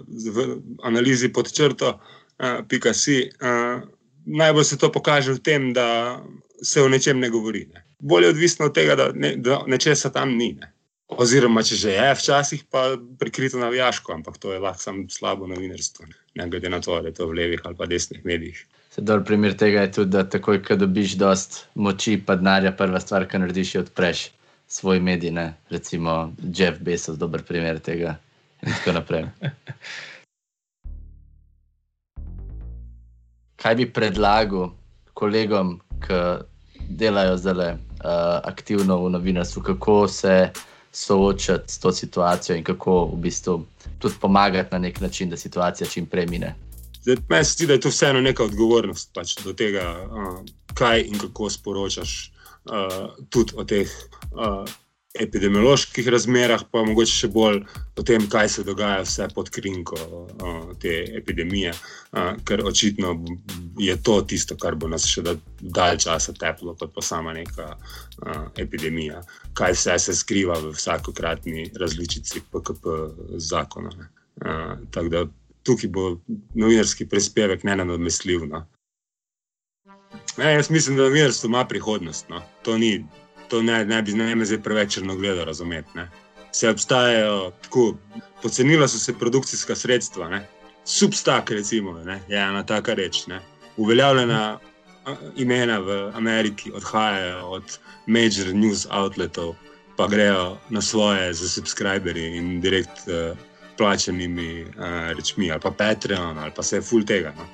v 0.05 0.45
analizi 0.85 1.31
pod 1.33 1.49
črto, 1.49 1.95
uh, 1.97 2.61
pika 2.69 2.93
si, 2.93 3.23
uh, 3.41 3.81
najbolj 4.25 4.69
se 4.69 4.77
to 4.77 4.91
pokaže 4.91 5.33
v 5.33 5.41
tem, 5.41 5.73
da 5.73 6.21
se 6.61 6.81
o 6.81 6.93
nečem 6.93 7.17
ne 7.19 7.33
govori. 7.33 7.65
Ne. 7.73 7.87
Bolje 7.99 8.29
odvisno 8.37 8.69
od 8.69 8.77
tega, 8.77 8.95
da, 8.95 9.09
ne, 9.17 9.33
da 9.35 9.63
nečesa 9.65 10.13
tam 10.13 10.37
ni. 10.37 10.53
Ne. 10.61 10.74
Oziroma, 11.05 11.61
če 11.61 11.75
že 11.77 11.91
je, 11.93 12.13
včasih 12.17 12.63
pa 12.65 12.97
prikrito 13.21 13.59
navijaško, 13.61 14.13
ampak 14.13 14.37
to 14.41 14.53
je 14.53 14.59
lahko 14.59 14.81
samo 14.81 15.05
slabo 15.09 15.47
novinarstvo, 15.47 16.05
ne 16.35 16.47
glede 16.49 16.69
na 16.69 16.81
to, 16.81 16.95
ali 16.97 17.07
je 17.11 17.17
to 17.19 17.27
v 17.29 17.33
levih 17.39 17.61
ali 17.63 17.77
pa 17.77 17.85
desnih 17.85 18.25
medijih. 18.25 18.65
Sedaj, 18.89 19.21
primer 19.27 19.53
tega 19.53 19.81
je 19.85 19.91
tudi, 19.91 20.11
da 20.11 20.23
takoj, 20.23 20.63
ko 20.65 20.75
dobiš 20.79 21.13
dost 21.21 21.67
moči, 21.75 22.17
pa 22.17 22.35
denarja, 22.39 22.71
prva 22.71 22.99
stvar, 22.99 23.27
kar 23.29 23.39
narediš, 23.43 23.75
je 23.75 23.81
odpreš 23.83 24.31
svoj 24.67 24.99
medij. 24.99 25.31
Ne? 25.31 25.53
Recimo 25.69 26.33
Jeff 26.41 26.79
Bezos, 26.81 27.17
dober 27.21 27.43
primer 27.43 27.79
tega. 27.79 28.17
In 28.63 28.71
tako 28.73 28.91
naprej. 28.97 29.25
Kaj 33.61 33.75
bi 33.75 33.85
predlagal 33.93 34.71
kolegom, 35.13 35.79
ki 36.01 36.13
delajo 36.89 37.37
zdaj 37.37 37.73
uh, 37.73 37.77
aktivno 38.47 38.97
v 39.03 39.09
novinarstvu, 39.19 39.61
kako 39.73 40.07
se 40.07 40.49
soočati 40.95 41.73
s 41.73 41.79
to 41.79 41.91
situacijo 41.91 42.55
in 42.55 42.63
kako 42.63 43.05
v 43.05 43.17
bistvu 43.27 43.65
tudi 43.99 44.15
pomagati 44.21 44.69
na 44.71 44.79
nek 44.79 45.01
način, 45.01 45.29
da 45.29 45.37
situacija 45.37 45.87
čim 45.87 46.05
prej 46.05 46.25
mine. 46.25 46.55
Meni 47.29 47.45
se 47.45 47.51
zdi, 47.51 47.67
da 47.67 47.73
je 47.73 47.79
to 47.79 47.89
vseeno 47.89 48.21
neka 48.21 48.43
odgovornost 48.43 49.11
pač 49.13 49.35
do 49.43 49.53
tega, 49.53 49.83
uh, 50.05 50.39
kaj 50.73 51.01
in 51.01 51.19
kako 51.19 51.49
sporočaš 51.49 52.31
uh, 52.65 53.11
tudi 53.29 53.53
o 53.55 53.63
teh 53.63 53.91
uh, 54.31 54.63
epidemioloških 55.19 56.07
razmerah, 56.07 56.63
pa 56.71 56.83
mogoče 56.83 57.13
še 57.13 57.27
bolj 57.31 57.61
o 57.95 58.03
tem, 58.03 58.25
kaj 58.31 58.49
se 58.49 58.65
dogaja 58.67 59.03
vse 59.05 59.27
pod 59.35 59.51
krinko 59.53 59.99
uh, 59.99 60.73
te 60.81 61.03
epidemije, 61.19 61.75
uh, 61.75 62.33
ker 62.47 62.65
očitno 62.65 63.13
je 63.77 63.95
to 64.03 64.21
tisto, 64.21 64.55
kar 64.57 64.75
bo 64.75 64.87
nas 64.87 65.07
še 65.09 65.23
dalj 65.59 65.97
časa 66.05 66.33
teplo, 66.33 66.75
kot 66.79 66.93
pa 66.95 67.01
sama 67.01 67.33
neka 67.33 67.71
uh, 67.75 68.45
epidemija. 68.61 69.21
Kaj 69.53 69.75
vse 69.75 69.97
se 69.99 70.15
skriva 70.15 70.59
v 70.59 70.71
vsakokratni 70.75 71.69
različici 71.79 72.43
PKP 72.51 72.95
zakona. 73.37 73.91
Uh, 73.95 74.77
tako 74.91 75.09
da 75.09 75.25
tukaj 75.65 75.89
bo 75.89 76.07
novinarski 76.53 77.07
prispevek 77.09 77.63
ne 77.63 77.75
nadomestljiv. 77.81 78.47
No. 78.51 78.65
Ne, 80.37 80.53
jaz 80.53 80.69
mislim, 80.69 80.97
da 80.97 81.09
novinarstvo 81.09 81.47
ima 81.47 81.65
prihodnost. 81.67 82.29
No. 82.29 82.41
To 82.63 82.77
ni 82.77 83.05
to 83.49 83.61
ne, 83.61 83.85
ne 83.85 84.01
bi 84.01 84.13
ne 84.13 84.35
me 84.35 84.45
zdaj 84.45 84.61
preveč 84.63 84.93
črno 84.93 85.15
gledal, 85.15 85.45
razumeti. 85.45 85.89
Ne. 85.95 86.09
Se 86.51 86.69
obstajajo 86.69 87.51
tako, 87.61 87.97
pocenila 88.41 88.87
so 88.87 88.99
se 88.99 89.13
produkcijska 89.19 89.75
sredstva, 89.75 90.39
substak, 90.85 91.51
recimo, 91.51 91.93
ne, 92.03 92.21
je 92.27 92.37
ena 92.39 92.63
taka 92.63 92.93
reč. 92.93 93.27
Ne. 93.27 93.41
Uveljavljena 93.77 94.59
imena 95.35 95.79
v 95.79 96.11
Ameriki 96.15 96.71
odhajajo 96.71 97.47
od 97.47 97.77
major 98.05 98.53
news 98.53 98.87
outletov, 98.91 99.55
pa 99.97 100.07
grejo 100.07 100.57
na 100.69 100.81
svoje 100.81 101.33
za 101.33 101.49
subscriberje 101.49 102.37
in 102.37 102.61
direkt 102.61 103.07
uh, 103.07 103.37
plačenimi 103.77 104.63
uh, 104.63 105.11
rečmi, 105.17 105.51
ali 105.51 105.61
pa 105.61 105.71
Patreon, 105.71 106.37
ali 106.37 106.51
pa 106.55 106.61
vse 106.61 106.81
full 106.81 107.05
tega. 107.05 107.33
No. 107.37 107.45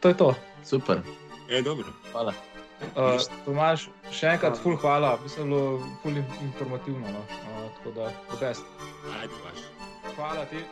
To 0.00 0.08
je 0.08 0.16
to. 0.16 0.34
Super. 0.64 1.00
Je 1.48 1.62
dobro. 1.62 1.86
Hvala. 2.12 2.34
Uh, 2.94 3.18
Tomaž, 3.44 3.88
še 4.14 4.34
enkrat, 4.36 4.58
ful 4.62 4.76
hvala, 4.78 5.16
mislim, 5.22 5.50
da 5.50 5.56
je 5.56 5.94
ful 6.02 6.20
informativno. 6.44 7.10
No? 7.10 7.24
Uh, 7.26 7.66
tako 7.78 7.94
da, 7.96 8.12
best. 8.40 8.62
Ajde, 9.20 9.34
hvala 10.16 10.44
ti. 10.44 10.62